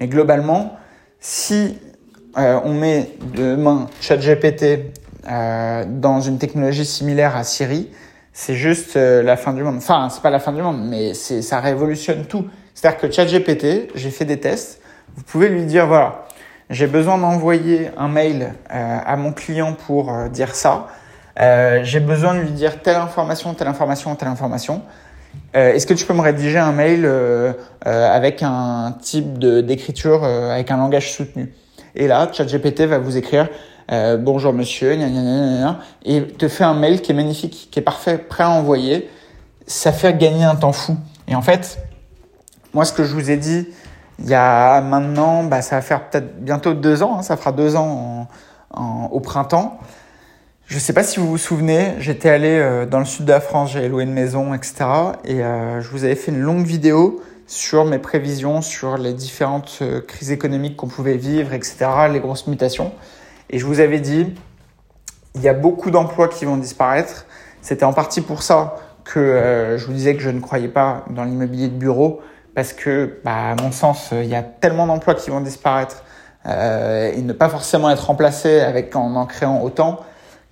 [0.00, 0.76] Mais globalement,
[1.18, 1.78] si
[2.36, 4.92] euh, on met demain ChatGPT
[5.26, 7.90] euh, dans une technologie similaire à Siri,
[8.34, 9.76] c'est juste euh, la fin du monde.
[9.78, 12.44] Enfin, c'est pas la fin du monde, mais ça révolutionne tout.
[12.74, 14.82] C'est-à-dire que ChatGPT, j'ai fait des tests.
[15.16, 16.26] Vous pouvez lui dire, voilà,
[16.68, 20.88] j'ai besoin d'envoyer un mail euh, à mon client pour euh, dire ça.
[21.82, 24.82] J'ai besoin de lui dire telle information, telle information, telle information.
[25.56, 27.52] Euh, Est-ce que tu peux me rédiger un mail euh,
[27.86, 31.52] euh, avec un type d'écriture, avec un langage soutenu?
[31.94, 33.48] Et là, ChatGPT va vous écrire
[34.18, 37.82] bonjour monsieur, gna, gna, gna, et te fait un mail qui est magnifique, qui est
[37.82, 39.08] parfait, prêt à envoyer.
[39.66, 40.98] Ça fait gagner un temps fou.
[41.26, 41.78] Et en fait,
[42.74, 43.66] moi, ce que je vous ai dit
[44.18, 47.52] il y a maintenant, bah, ça va faire peut-être bientôt deux ans, hein, ça fera
[47.52, 48.28] deux ans
[49.10, 49.78] au printemps.
[50.68, 53.32] Je ne sais pas si vous vous souvenez, j'étais allé euh, dans le sud de
[53.32, 54.84] la France, j'ai loué une maison, etc.
[55.24, 59.78] Et euh, je vous avais fait une longue vidéo sur mes prévisions, sur les différentes
[59.80, 62.92] euh, crises économiques qu'on pouvait vivre, etc., les grosses mutations.
[63.48, 64.34] Et je vous avais dit,
[65.36, 67.24] il y a beaucoup d'emplois qui vont disparaître.
[67.62, 71.24] C'était en partie pour ça que je vous disais que je ne croyais pas dans
[71.24, 72.20] l'immobilier de bureau,
[72.54, 76.04] parce que, bah, à mon sens, il y a tellement d'emplois qui vont disparaître
[76.46, 80.00] euh, et ne pas forcément être remplacés avec en en créant autant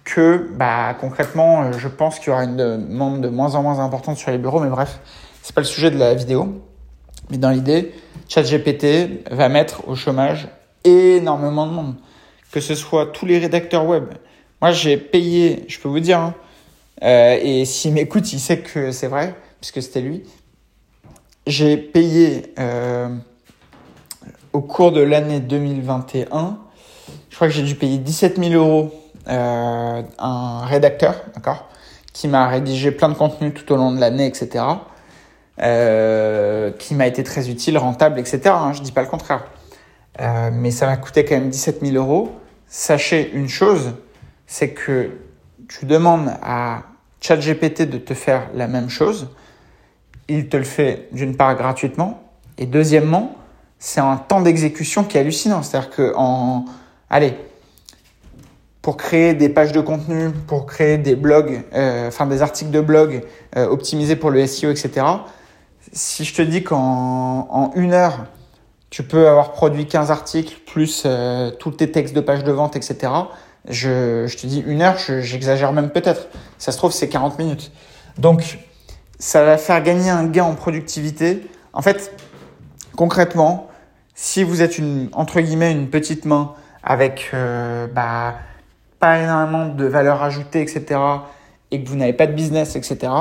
[0.06, 3.80] que bah, concrètement, euh, je pense qu'il y aura une demande de moins en moins
[3.80, 5.00] importante sur les bureaux, mais bref,
[5.42, 6.62] c'est pas le sujet de la vidéo.
[7.28, 7.92] Mais dans l'idée,
[8.28, 10.48] ChatGPT va mettre au chômage
[10.84, 11.94] énormément de monde.
[12.52, 14.04] Que ce soit tous les rédacteurs web.
[14.62, 16.34] Moi, j'ai payé, je peux vous dire, hein,
[17.02, 20.22] euh, et s'il m'écoute, il sait que c'est vrai, puisque c'était lui.
[21.48, 23.08] J'ai payé euh,
[24.52, 26.58] au cours de l'année 2021,
[27.28, 28.92] je crois que j'ai dû payer 17 000 euros
[29.28, 31.68] euh, un rédacteur, d'accord,
[32.12, 34.64] qui m'a rédigé plein de contenus tout au long de l'année, etc.
[35.60, 38.40] Euh, qui m'a été très utile, rentable, etc.
[38.46, 39.44] Hein, je dis pas le contraire.
[40.20, 42.30] Euh, mais ça m'a coûté quand même 17 000 euros.
[42.66, 43.94] Sachez une chose,
[44.46, 45.10] c'est que
[45.68, 46.82] tu demandes à
[47.20, 49.28] ChatGPT de te faire la même chose.
[50.28, 52.22] Il te le fait d'une part gratuitement
[52.58, 53.36] et deuxièmement,
[53.78, 55.62] c'est un temps d'exécution qui est hallucinant.
[55.62, 56.64] C'est-à-dire que en,
[57.10, 57.34] allez,
[58.86, 62.80] pour créer des pages de contenu, pour créer des blogs, euh, enfin des articles de
[62.80, 63.24] blog
[63.56, 65.04] euh, optimisés pour le SEO, etc.
[65.90, 68.26] Si je te dis qu'en en une heure,
[68.90, 72.76] tu peux avoir produit 15 articles plus euh, tous tes textes de pages de vente,
[72.76, 73.12] etc.
[73.68, 76.28] Je, je te dis une heure, j'exagère même peut-être.
[76.56, 77.72] Ça se trouve, c'est 40 minutes.
[78.18, 78.60] Donc,
[79.18, 81.44] ça va faire gagner un gain en productivité.
[81.72, 82.16] En fait,
[82.94, 83.66] concrètement,
[84.14, 88.36] si vous êtes une, entre guillemets, une petite main avec euh, bah,
[88.98, 91.00] pas énormément de valeur ajoutée, etc.,
[91.72, 93.12] et que vous n'avez pas de business, etc.,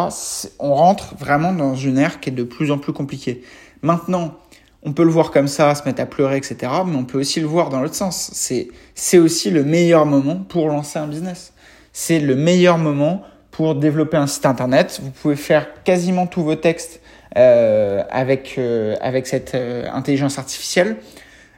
[0.59, 3.41] on rentre vraiment dans une ère qui est de plus en plus compliquée.
[3.81, 4.35] Maintenant,
[4.83, 7.39] on peut le voir comme ça, se mettre à pleurer, etc., mais on peut aussi
[7.39, 8.29] le voir dans l'autre sens.
[8.33, 11.53] C'est, aussi le meilleur moment pour lancer un business.
[11.91, 14.99] C'est le meilleur moment pour développer un site internet.
[15.01, 17.01] Vous pouvez faire quasiment tous vos textes
[17.35, 20.97] euh, avec, euh, avec cette euh, intelligence artificielle.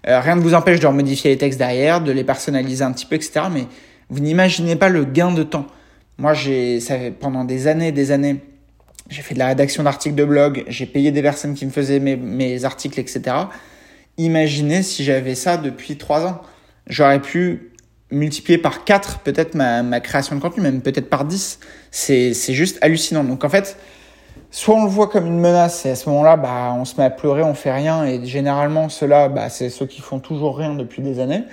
[0.06, 3.16] Rien ne vous empêche de remodifier les textes derrière, de les personnaliser un petit peu,
[3.16, 3.42] etc.
[3.52, 3.66] Mais
[4.10, 5.68] vous n'imaginez pas le gain de temps.
[6.18, 8.42] Moi, j'ai, ça fait pendant des années, des années,
[9.10, 12.00] j'ai fait de la rédaction d'articles de blog, j'ai payé des personnes qui me faisaient
[12.00, 13.36] mes, articles, etc.
[14.18, 16.42] Imaginez si j'avais ça depuis trois ans.
[16.88, 17.72] J'aurais pu
[18.10, 21.60] multiplier par 4 peut-être ma, ma création de contenu, même peut-être par 10.
[21.92, 23.24] C'est, c'est juste hallucinant.
[23.24, 23.78] Donc en fait,
[24.50, 27.04] soit on le voit comme une menace et à ce moment-là, bah, on se met
[27.04, 30.74] à pleurer, on fait rien et généralement ceux-là, bah, c'est ceux qui font toujours rien
[30.74, 31.44] depuis des années.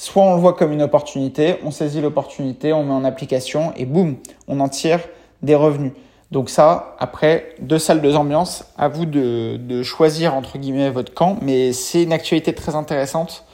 [0.00, 3.84] Soit on le voit comme une opportunité, on saisit l'opportunité, on met en application et
[3.84, 4.16] boum,
[4.48, 5.00] on en tire
[5.42, 5.92] des revenus.
[6.30, 11.36] Donc ça, après, deux salles, deux ambiances, à vous de, choisir entre guillemets votre camp,
[11.42, 13.44] mais c'est une actualité très intéressante.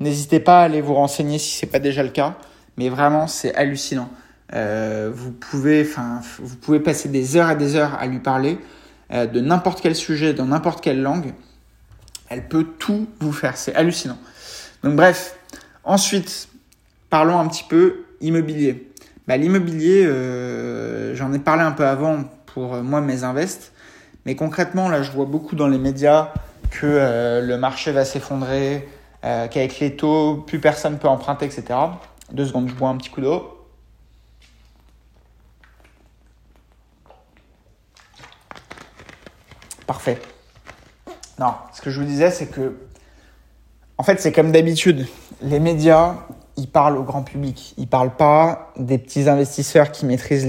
[0.00, 2.34] N'hésitez pas à aller vous renseigner si c'est pas déjà le cas,
[2.78, 4.08] mais vraiment c'est hallucinant.
[4.54, 8.56] Euh, vous pouvez, vous pouvez passer des heures et des heures à lui parler
[9.12, 11.34] euh, de n'importe quel sujet, dans n'importe quelle langue.
[12.30, 14.16] Elle peut tout vous faire, c'est hallucinant.
[14.82, 15.36] Donc bref,
[15.84, 16.48] Ensuite,
[17.08, 18.90] parlons un petit peu immobilier.
[19.26, 23.72] Bah, L'immobilier, euh, j'en ai parlé un peu avant pour euh, moi mes invests,
[24.26, 26.32] mais concrètement là je vois beaucoup dans les médias
[26.70, 28.88] que euh, le marché va s'effondrer,
[29.22, 31.78] qu'avec les taux plus personne peut emprunter, etc.
[32.32, 33.66] Deux secondes, je bois un petit coup d'eau.
[39.86, 40.20] Parfait.
[41.38, 42.74] Non, ce que je vous disais, c'est que
[44.00, 45.06] en fait, c'est comme d'habitude.
[45.42, 46.14] Les médias,
[46.56, 47.74] ils parlent au grand public.
[47.76, 50.48] Ils parlent pas des petits investisseurs qui maîtrisent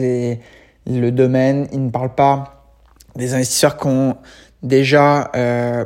[0.88, 1.68] le domaine.
[1.74, 2.64] Ils ne parlent pas
[3.18, 4.16] des investisseurs qui ont
[4.64, 5.84] déjà euh,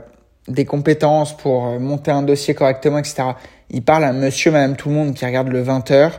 [0.47, 3.30] des compétences pour monter un dossier correctement, etc.
[3.71, 6.12] Ils parlent à monsieur, madame, tout le monde qui regarde le 20h,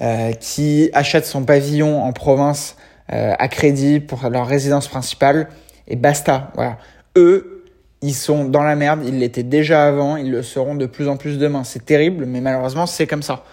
[0.00, 2.74] euh, qui achète son pavillon en province
[3.12, 5.48] euh, à crédit pour leur résidence principale
[5.88, 6.52] et basta.
[6.54, 6.78] Voilà.
[7.18, 7.55] Eux,
[8.02, 11.16] ils sont dans la merde, ils l'étaient déjà avant, ils le seront de plus en
[11.16, 11.64] plus demain.
[11.64, 13.44] C'est terrible, mais malheureusement, c'est comme ça.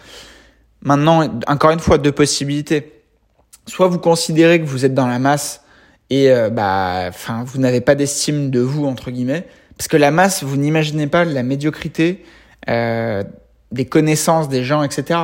[0.81, 3.01] Maintenant, encore une fois, deux possibilités.
[3.67, 5.63] Soit vous considérez que vous êtes dans la masse
[6.09, 10.11] et euh, bah, enfin, vous n'avez pas d'estime de vous entre guillemets, parce que la
[10.11, 12.23] masse, vous n'imaginez pas la médiocrité
[12.69, 13.23] euh,
[13.71, 15.19] des connaissances des gens, etc.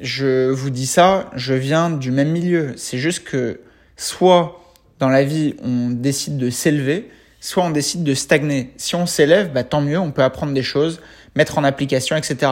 [0.00, 2.74] Je vous dis ça, je viens du même milieu.
[2.76, 3.60] C'est juste que
[3.96, 4.60] soit
[4.98, 7.08] dans la vie, on décide de s'élever,
[7.46, 8.72] soit on décide de stagner.
[8.76, 11.00] Si on s'élève, bah, tant mieux, on peut apprendre des choses,
[11.36, 12.50] mettre en application, etc.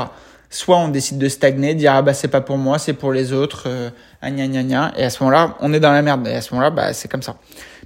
[0.51, 3.33] Soit on décide de stagner, dire ah bah c'est pas pour moi, c'est pour les
[3.33, 3.91] autres, euh,
[4.23, 6.29] gna gna gna, et à ce moment-là, on est dans la merde.
[6.29, 7.37] Et à ce moment-là, bah c'est comme ça.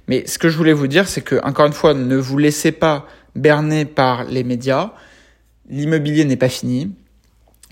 [0.07, 2.71] Mais ce que je voulais vous dire, c'est que encore une fois, ne vous laissez
[2.71, 4.91] pas berner par les médias.
[5.67, 6.93] L'immobilier n'est pas fini.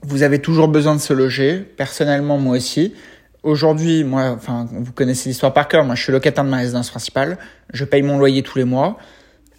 [0.01, 1.59] Vous avez toujours besoin de se loger.
[1.59, 2.95] Personnellement, moi aussi.
[3.43, 5.85] Aujourd'hui, moi, enfin, vous connaissez l'histoire par cœur.
[5.85, 7.37] Moi, je suis locataire de ma résidence principale.
[7.71, 8.97] Je paye mon loyer tous les mois.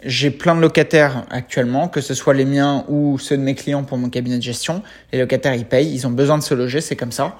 [0.03, 3.83] J'ai plein de locataires actuellement, que ce soit les miens ou ceux de mes clients
[3.83, 4.81] pour mon cabinet de gestion.
[5.11, 7.35] Les locataires, ils payent, ils ont besoin de se loger, c'est comme ça.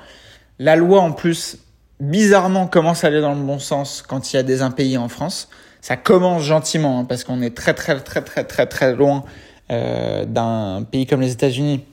[0.59, 1.57] La loi, en plus,
[2.01, 5.07] bizarrement, commence à aller dans le bon sens quand il y a des impayés en
[5.07, 5.49] France.
[5.81, 9.23] Ça commence gentiment hein, parce qu'on est très très très très très très loin
[9.71, 11.85] euh, d'un pays comme les États-Unis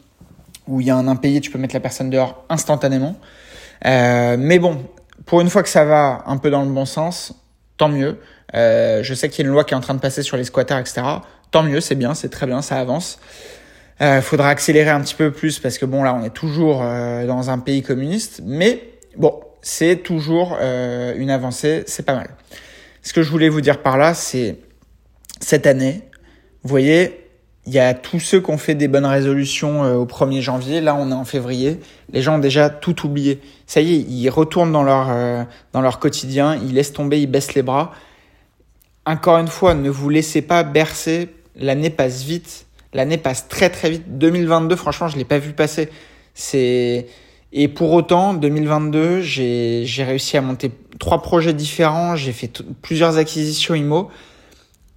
[0.67, 3.17] où il y a un impayé, tu peux mettre la personne dehors instantanément.
[3.85, 4.83] Euh, mais bon,
[5.27, 7.35] pour une fois que ça va un peu dans le bon sens,
[7.77, 8.19] tant mieux.
[8.57, 10.37] Euh, je sais qu'il y a une loi qui est en train de passer sur
[10.37, 11.03] les squatters, etc.
[11.51, 13.19] Tant mieux, c'est bien, c'est très bien, ça avance.
[14.01, 17.27] Euh, faudra accélérer un petit peu plus parce que bon là on est toujours euh,
[17.27, 22.29] dans un pays communiste, mais bon c'est toujours euh, une avancée, c'est pas mal.
[23.03, 24.59] Ce que je voulais vous dire par là, c'est
[25.41, 26.03] cette année,
[26.63, 27.27] vous voyez,
[27.67, 30.81] il y a tous ceux qui ont fait des bonnes résolutions euh, au 1er janvier.
[30.81, 31.81] Là, on est en février.
[32.13, 33.41] Les gens ont déjà tout oublié.
[33.67, 35.43] Ça y est, ils retournent dans leur, euh,
[35.73, 36.55] dans leur quotidien.
[36.55, 37.93] Ils laissent tomber, ils baissent les bras.
[39.07, 41.29] Encore une fois, ne vous laissez pas bercer.
[41.55, 42.67] L'année passe vite.
[42.93, 44.19] L'année passe très très vite.
[44.19, 45.89] 2022, franchement, je l'ai pas vu passer.
[47.53, 52.17] Et pour autant, 2022, j'ai j'ai réussi à monter trois projets différents.
[52.17, 54.11] J'ai fait plusieurs acquisitions IMO.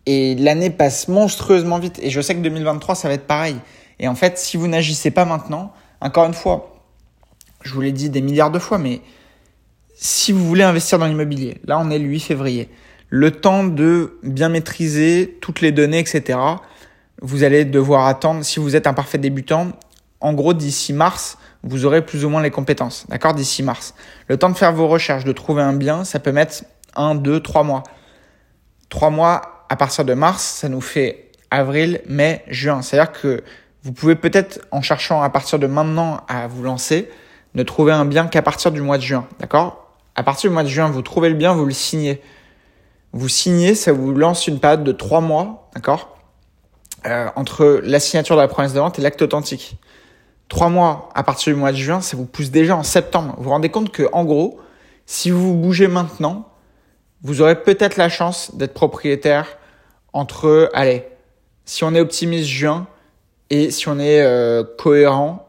[0.05, 1.99] Et l'année passe monstrueusement vite.
[2.01, 3.57] Et je sais que 2023, ça va être pareil.
[3.99, 6.73] Et en fait, si vous n'agissez pas maintenant, encore une fois,
[7.61, 9.01] je vous l'ai dit des milliards de fois, mais
[9.95, 12.69] si vous voulez investir dans l'immobilier, là on est le 8 février,
[13.09, 16.39] le temps de bien maîtriser toutes les données, etc.,
[17.21, 19.71] vous allez devoir attendre, si vous êtes un parfait débutant,
[20.21, 23.93] en gros d'ici mars, vous aurez plus ou moins les compétences, d'accord D'ici mars.
[24.27, 26.63] Le temps de faire vos recherches, de trouver un bien, ça peut mettre
[26.95, 27.83] 1, 2, 3 mois.
[28.89, 32.81] 3 mois à partir de mars, ça nous fait avril, mai, juin.
[32.81, 33.43] C'est-à-dire que
[33.83, 37.09] vous pouvez peut-être, en cherchant à partir de maintenant à vous lancer,
[37.55, 39.27] ne trouver un bien qu'à partir du mois de juin.
[39.39, 39.95] D'accord?
[40.15, 42.21] À partir du mois de juin, vous trouvez le bien, vous le signez.
[43.11, 46.17] Vous signez, ça vous lance une période de trois mois, d'accord
[47.05, 49.77] euh, Entre la signature de la promesse de vente et l'acte authentique.
[50.47, 53.35] Trois mois à partir du mois de juin, ça vous pousse déjà en septembre.
[53.37, 54.59] Vous vous rendez compte que, en gros,
[55.05, 56.49] si vous bougez maintenant,
[57.23, 59.57] vous aurez peut-être la chance d'être propriétaire
[60.13, 61.05] entre, allez,
[61.65, 62.87] si on est optimiste juin
[63.49, 65.47] et si on est euh, cohérent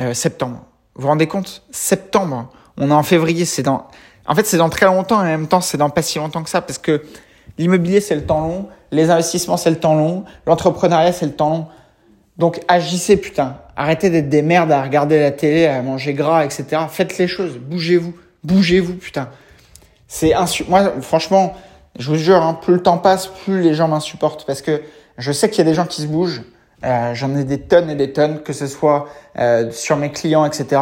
[0.00, 0.64] euh, septembre.
[0.94, 1.62] Vous vous rendez compte?
[1.70, 3.88] Septembre, on est en février, c'est dans...
[4.30, 6.44] En fait, c'est dans très longtemps et en même temps, c'est dans pas si longtemps
[6.44, 7.02] que ça parce que
[7.58, 11.50] l'immobilier, c'est le temps long, les investissements, c'est le temps long, l'entrepreneuriat, c'est le temps
[11.50, 11.66] long.
[12.38, 13.56] Donc agissez, putain.
[13.74, 16.64] Arrêtez d'être des merdes à regarder la télé, à manger gras, etc.
[16.88, 18.14] Faites les choses, bougez-vous,
[18.44, 19.30] bougez-vous, putain.
[20.06, 20.64] C'est insu...
[20.68, 21.54] Moi, franchement,
[21.98, 24.80] je vous jure, hein, plus le temps passe, plus les gens m'insupportent parce que
[25.18, 26.42] je sais qu'il y a des gens qui se bougent.
[26.84, 29.08] Euh, J'en ai des tonnes et des tonnes, que ce soit
[29.40, 30.80] euh, sur mes clients, etc.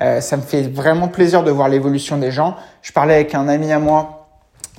[0.00, 2.56] Euh, ça me fait vraiment plaisir de voir l'évolution des gens.
[2.82, 4.28] Je parlais avec un ami à moi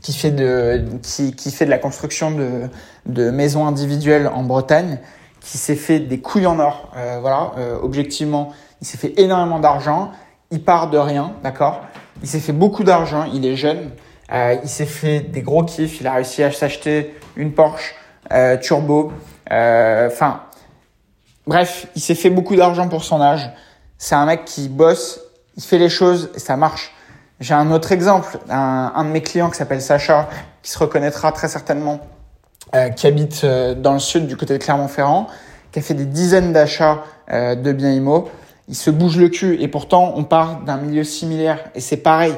[0.01, 2.69] qui fait de qui, qui fait de la construction de,
[3.05, 4.99] de maisons individuelles en Bretagne,
[5.39, 6.91] qui s'est fait des couilles en or.
[6.97, 8.51] Euh, voilà, euh, objectivement,
[8.81, 10.11] il s'est fait énormément d'argent.
[10.51, 11.81] Il part de rien, d'accord?
[12.21, 13.25] Il s'est fait beaucoup d'argent.
[13.33, 13.91] Il est jeune.
[14.31, 16.01] Euh, il s'est fait des gros kiffs.
[16.01, 17.95] Il a réussi à s'acheter une Porsche
[18.31, 19.11] euh, turbo.
[19.51, 20.41] Euh, enfin,
[21.45, 23.49] bref, il s'est fait beaucoup d'argent pour son âge.
[23.97, 25.21] C'est un mec qui bosse,
[25.57, 26.93] il fait les choses et ça marche.
[27.39, 30.29] J'ai un autre exemple, un, un, de mes clients qui s'appelle Sacha,
[30.61, 31.99] qui se reconnaîtra très certainement,
[32.73, 35.27] euh, qui habite euh, dans le sud du côté de Clermont-Ferrand,
[35.71, 38.29] qui a fait des dizaines d'achats euh, de biens immo.
[38.67, 42.33] Il se bouge le cul et pourtant on part d'un milieu similaire et c'est pareil.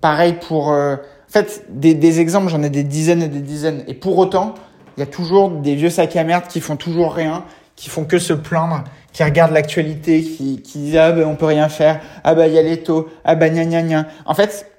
[0.00, 0.72] Pareil pour...
[0.72, 3.84] Euh, en fait, des, des exemples, j'en ai des dizaines et des dizaines.
[3.86, 4.54] Et pour autant,
[4.96, 7.44] il y a toujours des vieux sacs à merde qui font toujours rien,
[7.80, 11.46] qui font que se plaindre, qui regardent l'actualité, qui, qui disent ah ben on peut
[11.46, 14.06] rien faire, ah ben il y a les taux, ah ben gna gna gna.
[14.26, 14.70] En fait,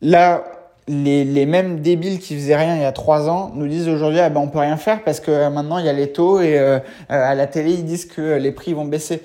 [0.00, 0.44] là,
[0.86, 4.20] les, les mêmes débiles qui faisaient rien il y a trois ans nous disent aujourd'hui
[4.20, 6.40] ah ben on peut rien faire parce que euh, maintenant il y a les taux
[6.40, 9.22] et euh, à la télé ils disent que les prix vont baisser.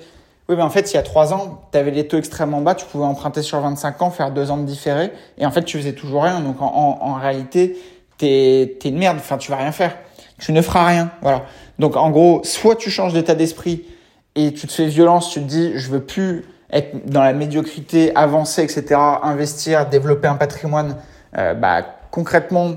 [0.48, 2.74] Oui, mais en fait, il y a trois ans, tu avais les taux extrêmement bas,
[2.74, 5.76] tu pouvais emprunter sur 25 ans, faire deux ans de différé, et en fait, tu
[5.76, 6.38] faisais toujours rien.
[6.38, 7.76] Donc, en, en, en réalité,
[8.16, 9.16] t'es es une merde.
[9.18, 9.96] Enfin, tu vas rien faire.
[10.38, 11.10] Tu ne feras rien.
[11.22, 11.44] Voilà.
[11.78, 13.84] Donc, en gros, soit tu changes d'état d'esprit
[14.34, 18.14] et tu te fais violence, tu te dis, je veux plus être dans la médiocrité,
[18.14, 20.96] avancer, etc., investir, développer un patrimoine,
[21.38, 22.72] euh, bah, concrètement,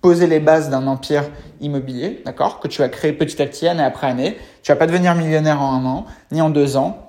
[0.00, 1.24] poser les bases d'un empire
[1.60, 4.38] immobilier, d'accord, que tu vas créer petit à petit, année après année.
[4.62, 7.03] Tu vas pas devenir millionnaire en un an, ni en deux ans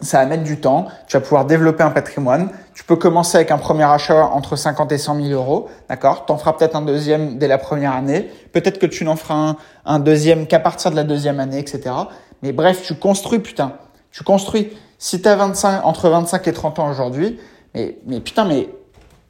[0.00, 0.86] ça va mettre du temps.
[1.06, 2.50] Tu vas pouvoir développer un patrimoine.
[2.74, 5.68] Tu peux commencer avec un premier achat entre 50 et 100 000 euros.
[5.88, 6.26] D'accord?
[6.26, 8.30] T'en feras peut-être un deuxième dès la première année.
[8.52, 11.94] Peut-être que tu n'en feras un, deuxième qu'à partir de la deuxième année, etc.
[12.42, 13.72] Mais bref, tu construis, putain.
[14.12, 14.76] Tu construis.
[14.98, 17.38] Si tu as 25, entre 25 et 30 ans aujourd'hui,
[17.74, 18.68] mais, mais putain, mais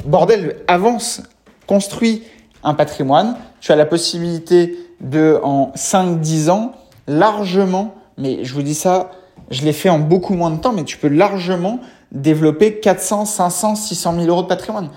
[0.05, 1.23] bordel, avance.
[1.67, 2.25] Construis
[2.65, 3.37] un patrimoine.
[3.61, 6.73] Tu as la possibilité de, en 5-10 ans,
[7.07, 9.11] largement, mais je vous dis ça,
[9.51, 11.81] je l'ai fait en beaucoup moins de temps, mais tu peux largement
[12.13, 14.91] développer 400, 500, 600 000 euros de patrimoine.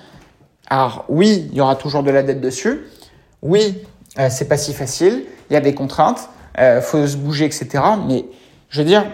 [0.68, 2.86] Alors oui, il y aura toujours de la dette dessus.
[3.42, 3.84] oui,
[4.18, 7.70] euh, c'est pas si facile, il y a des contraintes, euh, faut se bouger, etc.
[8.08, 8.26] Mais
[8.70, 9.06] je veux dire,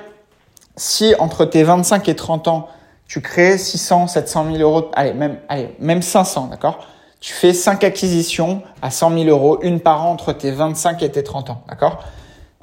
[0.78, 2.70] si entre tes 25 et 30 ans,
[3.08, 6.88] tu crées 600, 700 000 euros, allez, même, allez, même 500, d'accord?
[7.20, 11.12] Tu fais 5 acquisitions à 100 000 euros, une par an entre tes 25 et
[11.12, 12.04] tes 30 ans, d'accord?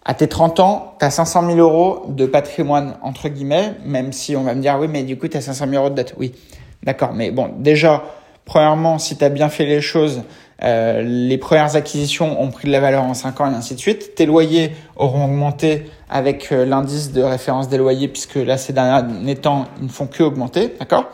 [0.04, 4.34] À tes 30 ans, tu as 500 000 euros de patrimoine, entre guillemets, même si
[4.34, 6.14] on va me dire, oui, mais du coup, tu as 500 000 euros de dette.
[6.18, 6.34] Oui,
[6.82, 7.12] d'accord.
[7.12, 8.02] Mais bon, déjà,
[8.44, 10.22] premièrement, si tu as bien fait les choses,
[10.64, 13.80] euh, les premières acquisitions ont pris de la valeur en 5 ans et ainsi de
[13.80, 14.14] suite.
[14.14, 19.36] Tes loyers auront augmenté avec euh, l'indice de référence des loyers puisque là, ces derniers
[19.36, 21.06] temps, ils ne font que augmenter, d'accord?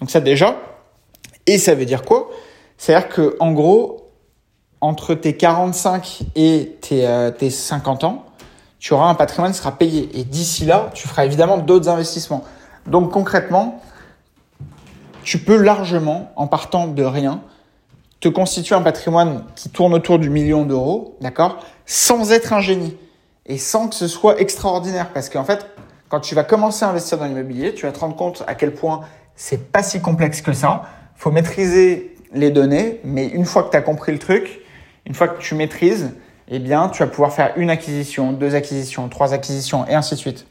[0.00, 0.56] Donc ça déjà.
[1.46, 2.30] Et ça veut dire quoi?
[2.76, 4.01] C'est-à-dire que en gros,
[4.82, 8.24] entre tes 45 et tes, euh, tes 50 ans,
[8.80, 10.10] tu auras un patrimoine qui sera payé.
[10.18, 12.42] Et d'ici là, tu feras évidemment d'autres investissements.
[12.86, 13.80] Donc concrètement,
[15.22, 17.42] tu peux largement, en partant de rien,
[18.18, 22.96] te constituer un patrimoine qui tourne autour du million d'euros, d'accord, sans être un génie
[23.46, 25.10] et sans que ce soit extraordinaire.
[25.14, 25.64] Parce qu'en fait,
[26.08, 28.74] quand tu vas commencer à investir dans l'immobilier, tu vas te rendre compte à quel
[28.74, 29.02] point
[29.36, 30.82] c'est pas si complexe que ça.
[31.14, 34.61] Faut maîtriser les données, mais une fois que tu as compris le truc,
[35.06, 36.10] une fois que tu maîtrises,
[36.48, 40.20] eh bien, tu vas pouvoir faire une acquisition, deux acquisitions, trois acquisitions et ainsi de
[40.20, 40.46] suite.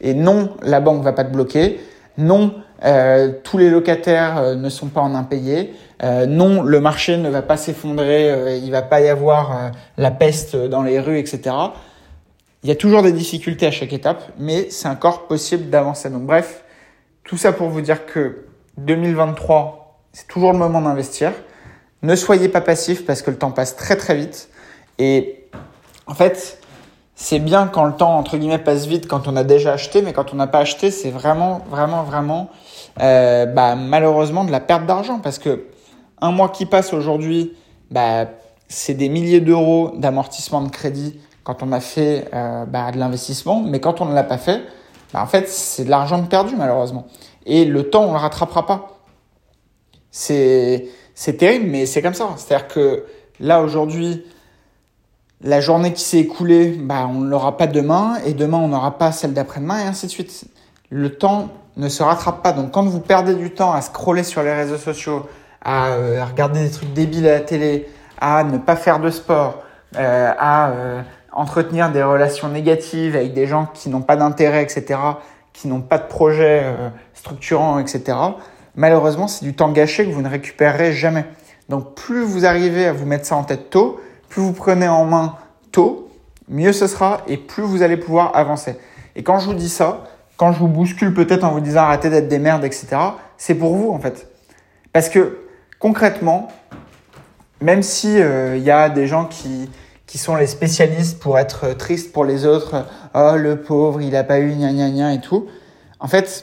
[0.00, 1.80] Et non, la banque va pas te bloquer.
[2.18, 5.72] Non, euh, tous les locataires euh, ne sont pas en impayés.
[6.02, 9.70] Euh, non, le marché ne va pas s'effondrer, euh, il va pas y avoir euh,
[9.96, 11.54] la peste dans les rues, etc.
[12.64, 16.10] Il y a toujours des difficultés à chaque étape, mais c'est encore possible d'avancer.
[16.10, 16.64] Donc bref,
[17.24, 18.46] tout ça pour vous dire que
[18.78, 21.32] 2023, c'est toujours le moment d'investir.
[22.02, 24.48] Ne soyez pas passif parce que le temps passe très très vite.
[24.98, 25.48] Et
[26.06, 26.58] en fait,
[27.14, 30.12] c'est bien quand le temps, entre guillemets, passe vite, quand on a déjà acheté, mais
[30.12, 32.50] quand on n'a pas acheté, c'est vraiment, vraiment, vraiment,
[33.00, 35.66] euh, bah, malheureusement, de la perte d'argent parce que
[36.20, 37.52] un mois qui passe aujourd'hui,
[37.90, 38.26] bah,
[38.68, 43.60] c'est des milliers d'euros d'amortissement de crédit quand on a fait euh, bah, de l'investissement,
[43.60, 44.62] mais quand on ne l'a pas fait,
[45.12, 47.06] bah, en fait, c'est de l'argent perdu malheureusement.
[47.46, 48.98] Et le temps, on le rattrapera pas.
[50.10, 52.30] C'est c'est terrible, mais c'est comme ça.
[52.36, 53.04] C'est-à-dire que
[53.40, 54.24] là aujourd'hui,
[55.42, 58.98] la journée qui s'est écoulée, bah, on ne l'aura pas demain, et demain on n'aura
[58.98, 60.44] pas celle d'après-demain, et ainsi de suite.
[60.90, 62.52] Le temps ne se rattrape pas.
[62.52, 65.26] Donc quand vous perdez du temps à scroller sur les réseaux sociaux,
[65.64, 67.88] à euh, regarder des trucs débiles à la télé,
[68.20, 69.62] à ne pas faire de sport,
[69.96, 74.98] euh, à euh, entretenir des relations négatives avec des gens qui n'ont pas d'intérêt, etc.,
[75.52, 76.64] qui n'ont pas de projet
[77.14, 78.16] structurant, etc.,
[78.74, 81.24] malheureusement, c'est du temps gâché que vous ne récupérerez jamais.
[81.68, 85.04] Donc plus vous arrivez à vous mettre ça en tête tôt, plus vous prenez en
[85.04, 85.36] main
[85.70, 86.10] tôt,
[86.48, 88.76] mieux ce sera et plus vous allez pouvoir avancer.
[89.16, 90.04] Et quand je vous dis ça,
[90.36, 92.88] quand je vous bouscule peut-être en vous disant arrêtez d'être des merdes, etc.,
[93.36, 94.28] c'est pour vous en fait.
[94.92, 95.38] Parce que
[95.78, 96.48] concrètement,
[97.60, 99.70] même si il euh, y a des gens qui,
[100.06, 104.24] qui sont les spécialistes pour être tristes pour les autres, oh le pauvre, il a
[104.24, 105.46] pas eu gna gna gna et tout,
[106.00, 106.42] en fait,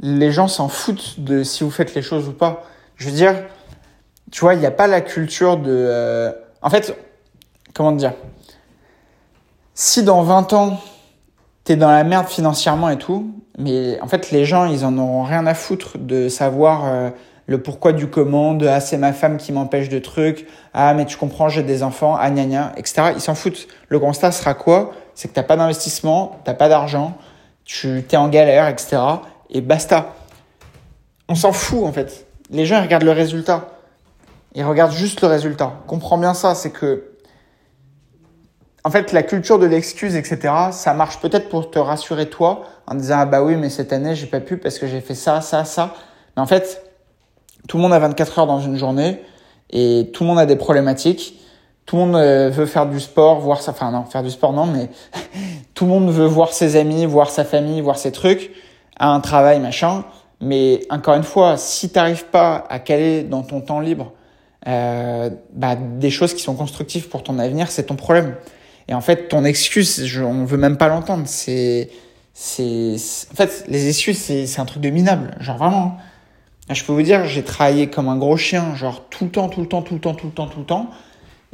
[0.00, 2.64] les gens s'en foutent de si vous faites les choses ou pas.
[2.96, 3.34] Je veux dire,
[4.30, 5.70] tu vois, il n'y a pas la culture de...
[5.70, 6.32] Euh...
[6.62, 6.96] En fait,
[7.74, 8.12] comment dire
[9.74, 10.80] Si dans 20 ans,
[11.64, 15.22] t'es dans la merde financièrement et tout, mais en fait, les gens, ils en auront
[15.22, 16.84] rien à foutre de savoir...
[16.86, 17.10] Euh,
[17.46, 21.06] le pourquoi du comment, de ah c'est ma femme qui m'empêche de trucs, ah mais
[21.06, 23.12] tu comprends j'ai des enfants, ah gna gna, etc.
[23.14, 23.68] Ils s'en foutent.
[23.88, 24.92] Le constat sera quoi?
[25.14, 27.16] C'est que t'as pas d'investissement, t'as pas d'argent,
[27.64, 28.98] tu t'es en galère, etc.
[29.50, 30.14] Et basta.
[31.28, 32.26] On s'en fout en fait.
[32.50, 33.68] Les gens ils regardent le résultat.
[34.54, 35.72] Ils regardent juste le résultat.
[35.86, 37.16] Comprends bien ça, c'est que
[38.86, 42.94] en fait, la culture de l'excuse, etc., ça marche peut-être pour te rassurer toi, en
[42.94, 45.40] disant, ah bah oui, mais cette année, j'ai pas pu parce que j'ai fait ça,
[45.40, 45.92] ça, ça.
[46.36, 46.84] Mais en fait,
[47.66, 49.20] tout le monde a 24 heures dans une journée
[49.70, 51.40] et tout le monde a des problématiques.
[51.84, 54.52] Tout le monde euh, veut faire du sport, voir sa, enfin non, faire du sport
[54.52, 54.88] non, mais
[55.74, 58.52] tout le monde veut voir ses amis, voir sa famille, voir ses trucs,
[58.98, 60.04] a un travail, machin.
[60.40, 64.12] Mais encore une fois, si t'arrives pas à caler dans ton temps libre
[64.68, 68.34] euh, bah, des choses qui sont constructives pour ton avenir, c'est ton problème.
[68.88, 71.24] Et en fait, ton excuse, je, on veut même pas l'entendre.
[71.26, 71.90] C'est,
[72.34, 72.96] c'est,
[73.32, 75.36] en fait, les excuses, c'est, c'est un truc de minable.
[75.40, 75.96] Genre vraiment.
[76.68, 79.60] Je peux vous dire, j'ai travaillé comme un gros chien, genre tout le temps, tout
[79.60, 80.90] le temps, tout le temps, tout le temps, tout le temps.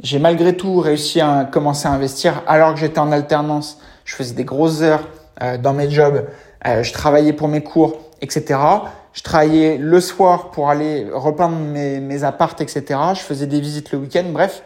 [0.01, 3.79] J'ai malgré tout réussi à commencer à investir alors que j'étais en alternance.
[4.05, 5.07] Je faisais des grosses heures
[5.43, 6.25] euh, dans mes jobs.
[6.65, 8.59] Euh, je travaillais pour mes cours, etc.
[9.13, 12.83] Je travaillais le soir pour aller repeindre mes, mes appartes, etc.
[13.13, 14.25] Je faisais des visites le week-end.
[14.31, 14.63] Bref,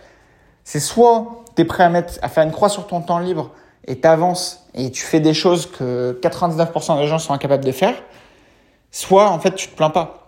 [0.64, 3.52] c'est soit tu es prêt à, mettre, à faire une croix sur ton temps libre
[3.86, 7.96] et t'avances et tu fais des choses que 99% des gens sont incapables de faire,
[8.92, 10.28] soit en fait tu te plains pas.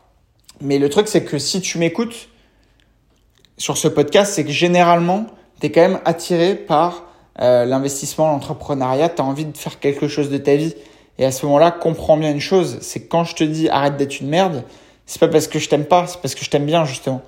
[0.62, 2.30] Mais le truc, c'est que si tu m'écoutes,
[3.60, 5.26] sur ce podcast, c'est que généralement,
[5.60, 7.04] tu es quand même attiré par
[7.42, 10.74] euh, l'investissement, l'entrepreneuriat, tu as envie de faire quelque chose de ta vie.
[11.20, 14.22] Et à ce moment-là, comprends bien une chose, c'est quand je te dis arrête d'être
[14.22, 14.64] une merde,
[15.06, 17.22] c'est pas parce que je t'aime pas, c'est parce que je t'aime bien justement.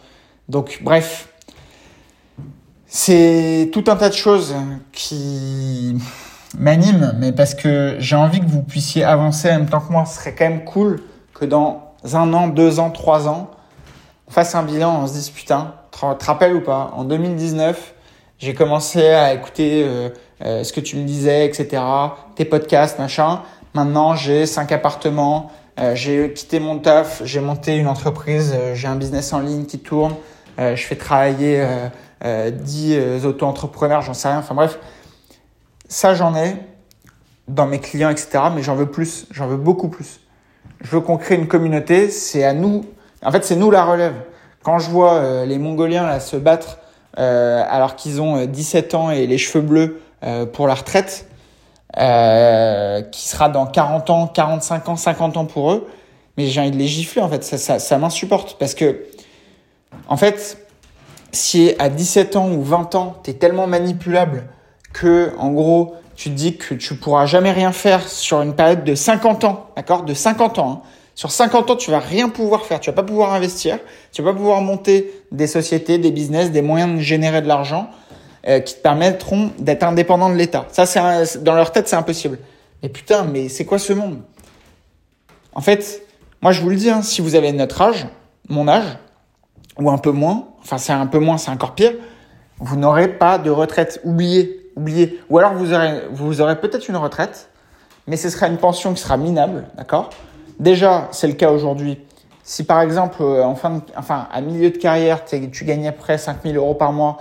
[0.48, 1.28] Donc bref,
[2.88, 4.56] c'est tout un tas de choses
[4.94, 5.98] qui
[6.58, 10.06] m'animent, mais parce que j'ai envie que vous puissiez avancer en même temps que moi.
[10.06, 13.52] Ce serait quand même cool que dans un an, deux ans, trois ans,
[14.28, 17.94] on fasse un bilan, on se dise putain, te rappelles ou pas, en 2019,
[18.40, 20.10] j'ai commencé à écouter euh,
[20.46, 21.84] euh, ce que tu me disais, etc.,
[22.36, 23.42] tes podcasts, machin.
[23.74, 28.96] Maintenant, j'ai cinq appartements, euh, j'ai quitté mon taf, j'ai monté une entreprise, j'ai un
[28.96, 30.16] business en ligne qui tourne,
[30.58, 31.66] je fais travailler
[32.24, 34.38] 10 auto-entrepreneurs, j'en sais rien.
[34.40, 34.78] Enfin bref,
[35.88, 36.56] ça j'en ai
[37.48, 38.44] dans mes clients, etc.
[38.54, 40.20] Mais j'en veux plus, j'en veux beaucoup plus.
[40.82, 42.86] Je veux qu'on crée une communauté, c'est à nous.
[43.24, 44.14] En fait, c'est nous la relève.
[44.62, 46.78] Quand je vois les Mongoliens là se battre
[47.20, 51.28] euh, alors qu'ils ont 17 euh, ans et les cheveux bleus euh, pour la retraite,
[51.94, 55.88] qui sera dans 40 ans, 45 ans, 50 ans pour eux.
[56.38, 59.06] Mais j'ai envie de les gifler en fait, ça, ça, ça m'insupporte parce que
[60.08, 60.58] en fait,
[61.32, 64.48] si à 17 ans ou 20 ans, tu es tellement manipulable
[64.94, 68.84] que en gros, tu te dis que tu pourras jamais rien faire sur une période
[68.84, 70.04] de 50 ans, d'accord?
[70.04, 70.72] De 50 ans.
[70.72, 70.88] Hein.
[71.16, 72.80] Sur 50 ans, tu vas rien pouvoir faire.
[72.80, 73.80] Tu vas pas pouvoir investir.
[74.12, 77.90] Tu vas pas pouvoir monter des sociétés, des business, des moyens de générer de l'argent
[78.48, 80.66] euh, qui te permettront d'être indépendant de l'État.
[80.72, 82.40] Ça, c'est dans leur tête, c'est impossible.
[82.82, 84.20] Mais putain, mais c'est quoi ce monde?
[85.54, 86.04] En fait,
[86.42, 88.08] moi, je vous le dis, hein, si vous avez notre âge,
[88.50, 88.98] mon âge,
[89.80, 91.94] ou un peu moins, enfin, c'est un peu moins, c'est encore pire,
[92.60, 94.02] vous n'aurez pas de retraite.
[94.04, 95.20] Oubliez, oubliez.
[95.30, 97.50] Ou alors, vous aurez, vous aurez peut-être une retraite,
[98.08, 100.10] mais ce sera une pension qui sera minable, d'accord?
[100.60, 102.00] Déjà, c'est le cas aujourd'hui.
[102.44, 106.58] Si par exemple, euh, en fin enfin, à milieu de carrière, tu peu près 5000
[106.58, 107.18] euros par mois,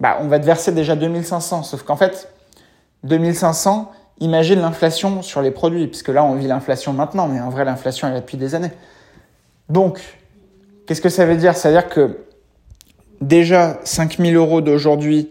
[0.00, 1.62] bah, on va te verser déjà 2500.
[1.62, 2.32] Sauf qu'en fait,
[3.04, 3.90] 2500,
[4.20, 8.08] imagine l'inflation sur les produits, puisque là, on vit l'inflation maintenant, mais en vrai, l'inflation,
[8.08, 8.72] elle est depuis des années.
[9.68, 10.00] Donc,
[10.86, 11.56] qu'est-ce que ça veut dire?
[11.56, 12.18] Ça veut dire que
[13.20, 15.30] déjà, 5000 euros d'aujourd'hui,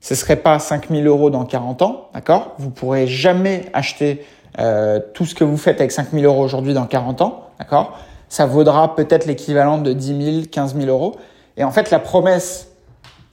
[0.00, 2.54] ce serait pas 5000 euros dans 40 ans, d'accord?
[2.58, 4.24] Vous pourrez jamais acheter
[4.58, 7.98] euh, tout ce que vous faites avec 5 000 euros aujourd'hui dans 40 ans, d'accord?
[8.28, 11.16] Ça vaudra peut-être l'équivalent de 10 000, 15 000 euros.
[11.56, 12.67] Et en fait, la promesse,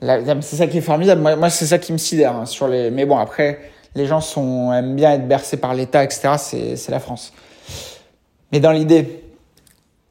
[0.02, 1.22] c'est ça qui est formidable.
[1.22, 2.92] Moi, c'est ça qui me sidère hein, sur les.
[2.92, 3.60] Mais bon, après,
[3.96, 6.36] les gens sont aiment bien être bercés par l'État, etc.
[6.38, 7.34] C'est la France.
[8.52, 9.24] Mais dans l'idée,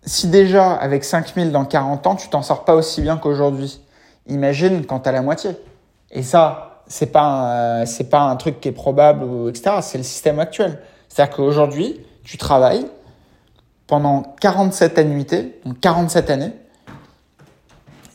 [0.04, 3.80] si déjà avec 5 000 dans 40 ans, tu t'en sors pas aussi bien qu'aujourd'hui,
[4.26, 5.52] imagine quand tu as la moitié.
[6.10, 9.76] Et ça, c'est pas c'est pas un truc qui est probable etc.
[9.82, 10.78] C'est le système actuel.
[11.08, 12.86] C'est-à-dire qu'aujourd'hui, tu travailles
[13.86, 16.52] pendant 47 annuités, donc 47 années,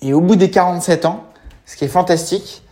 [0.01, 1.25] et au bout des 47 ans,
[1.69, 2.63] ce qui est fantastique,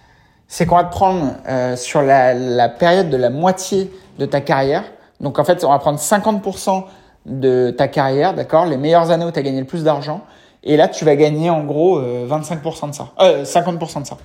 [0.47, 4.85] c'est qu'on va te prendre euh, sur la, période de la moitié de ta carrière.
[5.19, 6.83] Donc en fait, on va prendre 50%
[7.27, 10.21] de ta carrière, d'accord Les meilleures années où tu as gagné le plus d'argent.
[10.63, 13.09] Et là, tu vas gagner en gros 25% euh, de ça.
[13.21, 14.17] Euh, 50% de ça.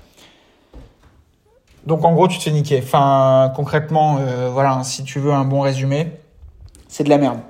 [1.85, 2.81] Donc en gros, tu te fais niquer.
[2.83, 6.13] Enfin, concrètement, euh, voilà, si tu veux un bon résumé,
[6.89, 7.41] c'est de la merde.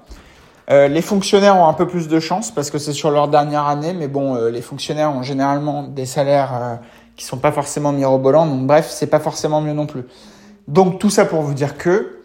[0.71, 3.67] Euh, les fonctionnaires ont un peu plus de chance parce que c'est sur leur dernière
[3.67, 6.81] année, mais bon, les fonctionnaires ont généralement des salaires
[7.17, 10.05] qui sont pas forcément mirobolants, donc bref, c'est pas forcément mieux non plus.
[10.69, 12.23] Donc tout ça pour vous dire que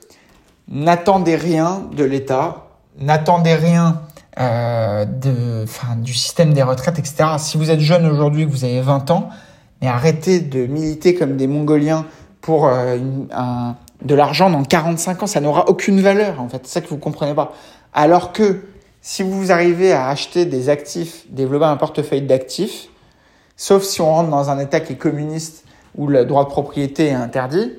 [0.67, 2.67] n'attendez rien de l'État,
[2.99, 4.01] n'attendez rien
[4.39, 7.25] de, enfin, du système des retraites, etc.
[7.39, 9.29] Si vous êtes jeune aujourd'hui, que vous avez 20 ans,
[9.81, 12.05] mais arrêtez de militer comme des Mongoliens
[12.41, 12.97] pour euh,
[13.31, 15.27] un, de l'argent dans 45 ans.
[15.27, 16.61] Ça n'aura aucune valeur, en fait.
[16.63, 17.53] C'est ça que vous comprenez pas.
[17.93, 18.61] Alors que
[19.01, 22.89] si vous arrivez à acheter des actifs, développer un portefeuille d'actifs,
[23.58, 25.66] sauf si on rentre dans un État qui est communiste
[25.97, 27.74] où le droit de propriété est interdit,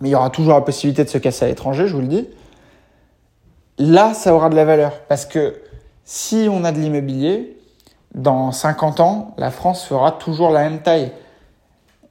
[0.00, 2.06] mais il y aura toujours la possibilité de se casser à l'étranger, je vous le
[2.06, 2.28] dis.
[3.78, 5.56] Là, ça aura de la valeur parce que
[6.04, 7.58] si on a de l'immobilier,
[8.14, 11.12] dans 50 ans, la France fera toujours la même taille.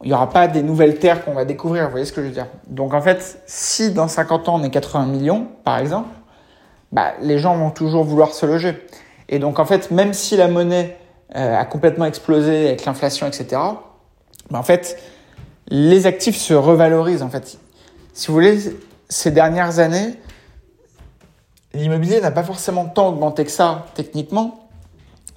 [0.03, 2.27] Il n'y aura pas des nouvelles terres qu'on va découvrir, vous voyez ce que je
[2.27, 2.47] veux dire.
[2.67, 6.09] Donc en fait, si dans 50 ans on est 80 millions, par exemple,
[6.91, 8.77] bah, les gens vont toujours vouloir se loger.
[9.29, 10.97] Et donc en fait, même si la monnaie
[11.33, 13.61] a complètement explosé avec l'inflation, etc.,
[14.49, 14.97] bah, en fait,
[15.67, 17.23] les actifs se revalorisent.
[17.23, 17.57] En fait,
[18.13, 18.59] si vous voulez,
[19.07, 20.15] ces dernières années,
[21.73, 24.67] l'immobilier n'a pas forcément tant augmenté que ça techniquement,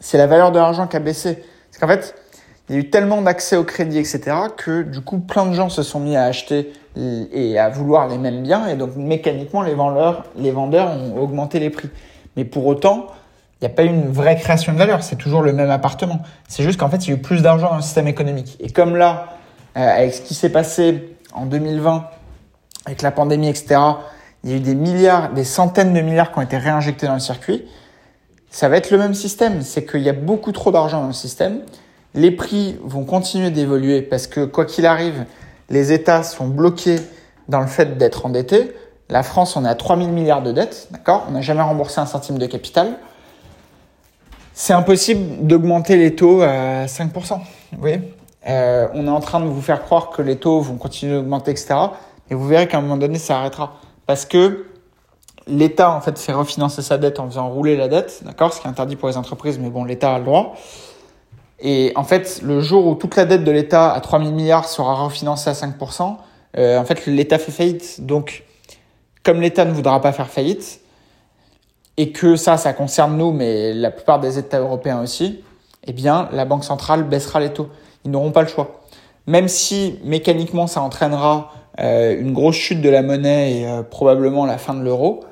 [0.00, 1.44] c'est la valeur de l'argent qui a baissé.
[1.70, 2.14] C'est qu'en fait,
[2.68, 4.20] il y a eu tellement d'accès au crédit, etc.,
[4.56, 8.18] que du coup, plein de gens se sont mis à acheter et à vouloir les
[8.18, 11.90] mêmes biens, et donc mécaniquement, les vendeurs, les vendeurs ont augmenté les prix.
[12.36, 13.06] Mais pour autant,
[13.60, 16.20] Il n'y a pas eu une vraie création de valeur, c'est toujours le même appartement.
[16.48, 18.56] C'est juste qu'en fait, il y a eu plus d'argent dans le système économique.
[18.60, 19.36] Et comme là,
[19.76, 22.04] euh, avec ce qui s'est passé en 2020,
[22.86, 23.80] avec la pandémie, etc.,
[24.42, 27.14] il y a eu des milliards, des centaines de milliards qui ont été réinjectés dans
[27.14, 27.64] le circuit.
[28.50, 29.62] Ça va être le même système.
[29.62, 31.60] C'est qu'il y a beaucoup trop d'argent dans le système.
[32.14, 35.24] Les prix vont continuer d'évoluer parce que quoi qu'il arrive,
[35.70, 37.00] les États sont bloqués
[37.48, 38.72] dans le fait d'être endettés.
[39.08, 41.24] La France, on est à 3000 milliards de dettes, d'accord?
[41.28, 42.98] On n'a jamais remboursé un centime de capital.
[44.56, 47.40] C'est impossible d'augmenter les taux à 5%.
[47.72, 48.00] Vous voyez
[48.46, 51.50] euh, On est en train de vous faire croire que les taux vont continuer d'augmenter,
[51.50, 51.74] etc.
[52.30, 53.74] Et vous verrez qu'à un moment donné, ça arrêtera.
[54.06, 54.66] Parce que
[55.48, 58.68] l'État, en fait, fait refinancer sa dette en faisant rouler la dette, d'accord Ce qui
[58.68, 60.54] est interdit pour les entreprises, mais bon, l'État a le droit.
[61.58, 64.68] Et en fait, le jour où toute la dette de l'État à 3 000 milliards
[64.68, 66.16] sera refinancée à 5%,
[66.58, 68.06] euh, en fait, l'État fait faillite.
[68.06, 68.44] Donc,
[69.24, 70.80] comme l'État ne voudra pas faire faillite,
[71.96, 75.44] et que ça, ça concerne nous, mais la plupart des États européens aussi,
[75.86, 77.68] eh bien, la Banque centrale baissera les taux.
[78.04, 78.80] Ils n'auront pas le choix.
[79.26, 84.44] Même si mécaniquement ça entraînera euh, une grosse chute de la monnaie et euh, probablement
[84.44, 85.24] la fin de l'euro,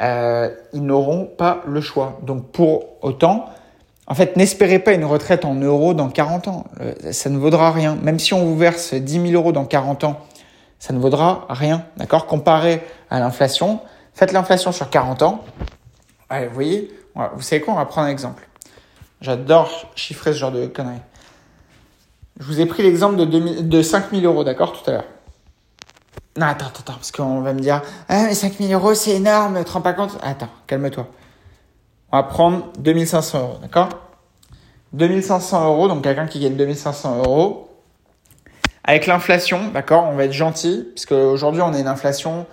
[0.00, 2.18] euh, ils n'auront pas le choix.
[2.22, 3.46] Donc pour autant,
[4.06, 6.64] en fait, n'espérez pas une retraite en euros dans 40 ans.
[7.10, 7.96] ça ne vaudra rien.
[8.02, 10.20] Même si on vous verse 10 000 euros dans 40 ans,
[10.78, 11.84] ça ne vaudra rien.
[11.96, 12.26] D'accord?
[12.26, 13.80] Comparé à l'inflation,
[14.12, 15.44] faites l'inflation sur 40 ans.
[16.32, 18.48] Allez, vous voyez, vous savez quoi On va prendre un exemple.
[19.20, 21.02] J'adore chiffrer ce genre de conneries.
[22.40, 25.04] Je vous ai pris l'exemple de, de 5 000 euros, d'accord, tout à l'heure.
[26.38, 29.58] Non, attends, attends, parce qu'on va me dire, ah, mais 5 000 euros, c'est énorme,
[29.58, 30.16] tu te rends pas compte?
[30.22, 31.06] Attends, calme-toi.
[32.12, 33.90] On va prendre 2500 euros, d'accord?
[34.94, 37.68] 2500 euros, donc quelqu'un qui gagne 2500 euros.
[38.84, 42.46] Avec l'inflation, d'accord, on va être gentil, parce qu'aujourd'hui, on a une inflation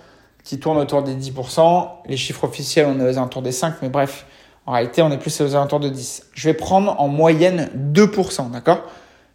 [0.44, 1.88] qui tourne autour des 10%.
[2.06, 4.26] Les chiffres officiels, on est aux alentours des 5, mais bref,
[4.66, 6.26] en réalité, on est plus aux alentours de 10.
[6.32, 8.82] Je vais prendre en moyenne 2%, d'accord?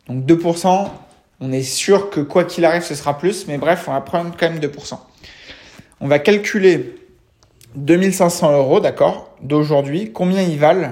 [0.08, 0.88] Donc 2%,
[1.42, 4.36] on est sûr que quoi qu'il arrive, ce sera plus, mais bref, on va prendre
[4.38, 4.98] quand même 2%.
[6.02, 6.96] On va calculer
[7.76, 10.92] 2500 euros, d'accord, d'aujourd'hui, combien ils valent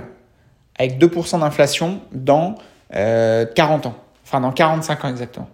[0.77, 2.55] avec 2% d'inflation dans
[2.91, 3.95] 40 euh, ans,
[4.25, 5.49] enfin dans 45 ans exactement.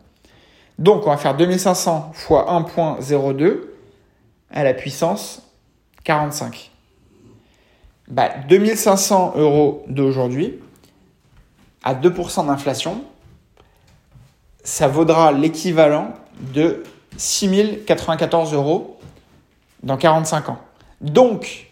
[0.77, 3.59] Donc on va faire 2500 fois 1.02
[4.51, 5.43] à la puissance
[6.03, 6.71] 45.
[8.07, 10.59] Bah, 2500 euros d'aujourd'hui
[11.83, 13.03] à 2% d'inflation,
[14.63, 16.13] ça vaudra l'équivalent
[16.53, 16.83] de
[17.17, 18.99] 6094 euros
[19.83, 20.59] dans 45 ans.
[21.01, 21.69] Donc,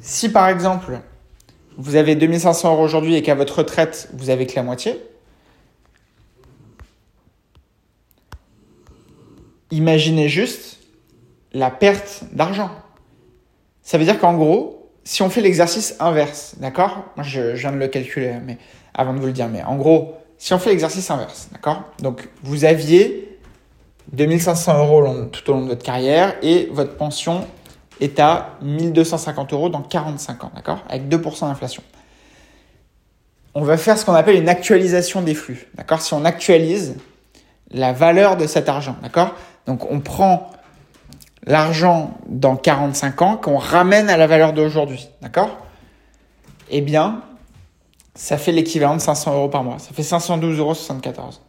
[0.00, 1.00] si par exemple,
[1.76, 5.00] vous avez 2500 euros aujourd'hui et qu'à votre retraite, vous avez que la moitié,
[9.70, 10.81] imaginez juste
[11.52, 12.70] la perte d'argent.
[13.82, 17.04] Ça veut dire qu'en gros, si on fait l'exercice inverse, d'accord?
[17.16, 18.58] Moi, je, viens de le calculer, mais
[18.94, 21.82] avant de vous le dire, mais en gros, si on fait l'exercice inverse, d'accord?
[22.00, 23.38] Donc, vous aviez
[24.12, 27.46] 2500 euros tout au long de votre carrière et votre pension
[28.00, 30.82] est à 1250 euros dans 45 ans, d'accord?
[30.88, 31.82] Avec 2% d'inflation.
[33.54, 36.00] On va faire ce qu'on appelle une actualisation des flux, d'accord?
[36.00, 36.96] Si on actualise
[37.70, 39.34] la valeur de cet argent, d'accord?
[39.66, 40.50] Donc, on prend
[41.46, 45.58] l'argent dans 45 ans qu'on ramène à la valeur d'aujourd'hui, d'accord?
[46.70, 47.22] Eh bien,
[48.14, 49.78] ça fait l'équivalent de 500 euros par mois.
[49.78, 50.74] Ça fait 512,74 euros,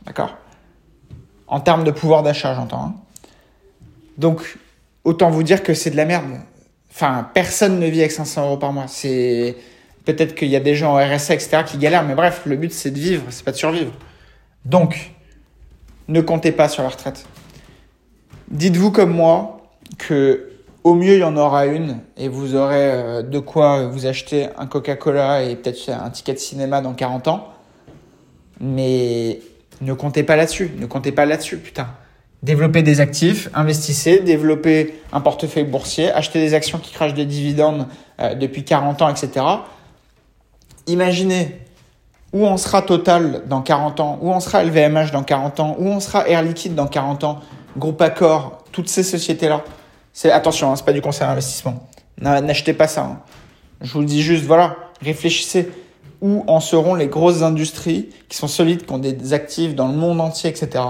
[0.06, 0.36] d'accord?
[1.48, 2.84] En termes de pouvoir d'achat, j'entends.
[2.84, 2.96] Hein.
[4.18, 4.58] Donc,
[5.04, 6.26] autant vous dire que c'est de la merde.
[6.92, 8.88] Enfin, personne ne vit avec 500 euros par mois.
[8.88, 9.56] C'est
[10.06, 12.72] peut-être qu'il y a des gens au RSA, etc., qui galèrent, mais bref, le but
[12.72, 13.94] c'est de vivre, c'est pas de survivre.
[14.66, 15.12] Donc,
[16.08, 17.26] ne comptez pas sur la retraite.
[18.50, 19.53] Dites-vous comme moi
[19.98, 20.50] que
[20.84, 24.50] au mieux, il y en aura une et vous aurez euh, de quoi vous acheter
[24.58, 27.48] un Coca-Cola et peut-être un ticket de cinéma dans 40 ans.
[28.60, 29.40] Mais
[29.82, 30.72] ne comptez pas là-dessus.
[30.78, 31.88] Ne comptez pas là-dessus, putain.
[32.42, 37.88] Développez des actifs, investissez, développez un portefeuille boursier, achetez des actions qui crachent des dividendes
[38.20, 39.46] euh, depuis 40 ans, etc.
[40.88, 41.62] Imaginez
[42.34, 45.88] où on sera Total dans 40 ans, où on sera LVMH dans 40 ans, où
[45.88, 47.40] on sera Air Liquide dans 40 ans,
[47.78, 49.64] Groupe Accor, toutes ces sociétés-là.
[50.26, 51.88] Attention, hein, c'est pas du conseil d'investissement.
[52.20, 53.02] N'achetez pas ça.
[53.02, 53.20] Hein.
[53.82, 55.70] Je vous le dis juste, voilà, réfléchissez
[56.22, 59.96] où en seront les grosses industries qui sont solides, qui ont des actifs dans le
[59.96, 60.86] monde entier, etc.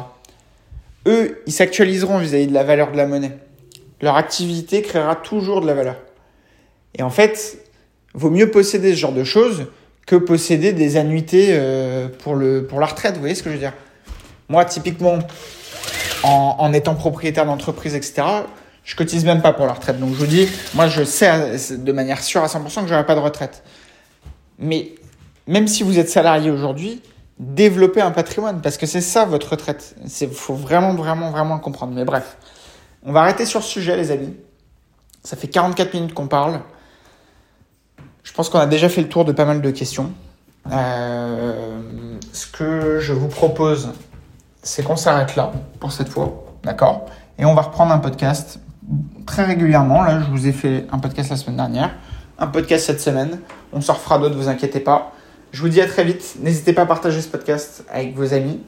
[1.07, 3.37] Eux, ils s'actualiseront vis-à-vis de la valeur de la monnaie.
[4.01, 5.95] Leur activité créera toujours de la valeur.
[6.95, 7.57] Et en fait,
[8.13, 9.65] vaut mieux posséder ce genre de choses
[10.05, 13.15] que posséder des annuités euh, pour, le, pour la retraite.
[13.15, 13.73] Vous voyez ce que je veux dire
[14.49, 15.17] Moi, typiquement,
[16.21, 18.21] en, en étant propriétaire d'entreprise, etc.,
[18.83, 19.99] Je cotise même pas pour la retraite.
[19.99, 23.15] Donc je vous dis, moi je sais de manière sûre à 100% que j'aurai pas
[23.15, 23.63] de retraite.
[24.59, 24.95] Mais
[25.47, 27.01] même si vous êtes salarié aujourd'hui,
[27.39, 29.95] développez un patrimoine parce que c'est ça votre retraite.
[30.21, 31.93] Il faut vraiment, vraiment, vraiment le comprendre.
[31.93, 32.37] Mais bref,
[33.05, 34.33] on va arrêter sur ce sujet, les amis.
[35.23, 36.59] Ça fait 44 minutes qu'on parle.
[38.23, 40.11] Je pense qu'on a déjà fait le tour de pas mal de questions.
[40.71, 43.91] Euh, ce que je vous propose,
[44.61, 46.45] c'est qu'on s'arrête là pour cette fois.
[46.63, 47.05] D'accord?
[47.37, 48.59] Et on va reprendre un podcast
[49.25, 50.03] très régulièrement.
[50.03, 51.91] Là, je vous ai fait un podcast la semaine dernière,
[52.39, 53.39] un podcast cette semaine.
[53.71, 55.13] On s'en refera d'autres, vous inquiétez pas.
[55.51, 56.35] Je vous dis à très vite.
[56.41, 58.59] N'hésitez pas à partager ce podcast avec vos amis,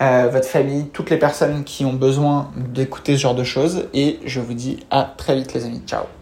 [0.00, 3.88] euh, votre famille, toutes les personnes qui ont besoin d'écouter ce genre de choses.
[3.94, 5.82] Et je vous dis à très vite les amis.
[5.86, 6.19] Ciao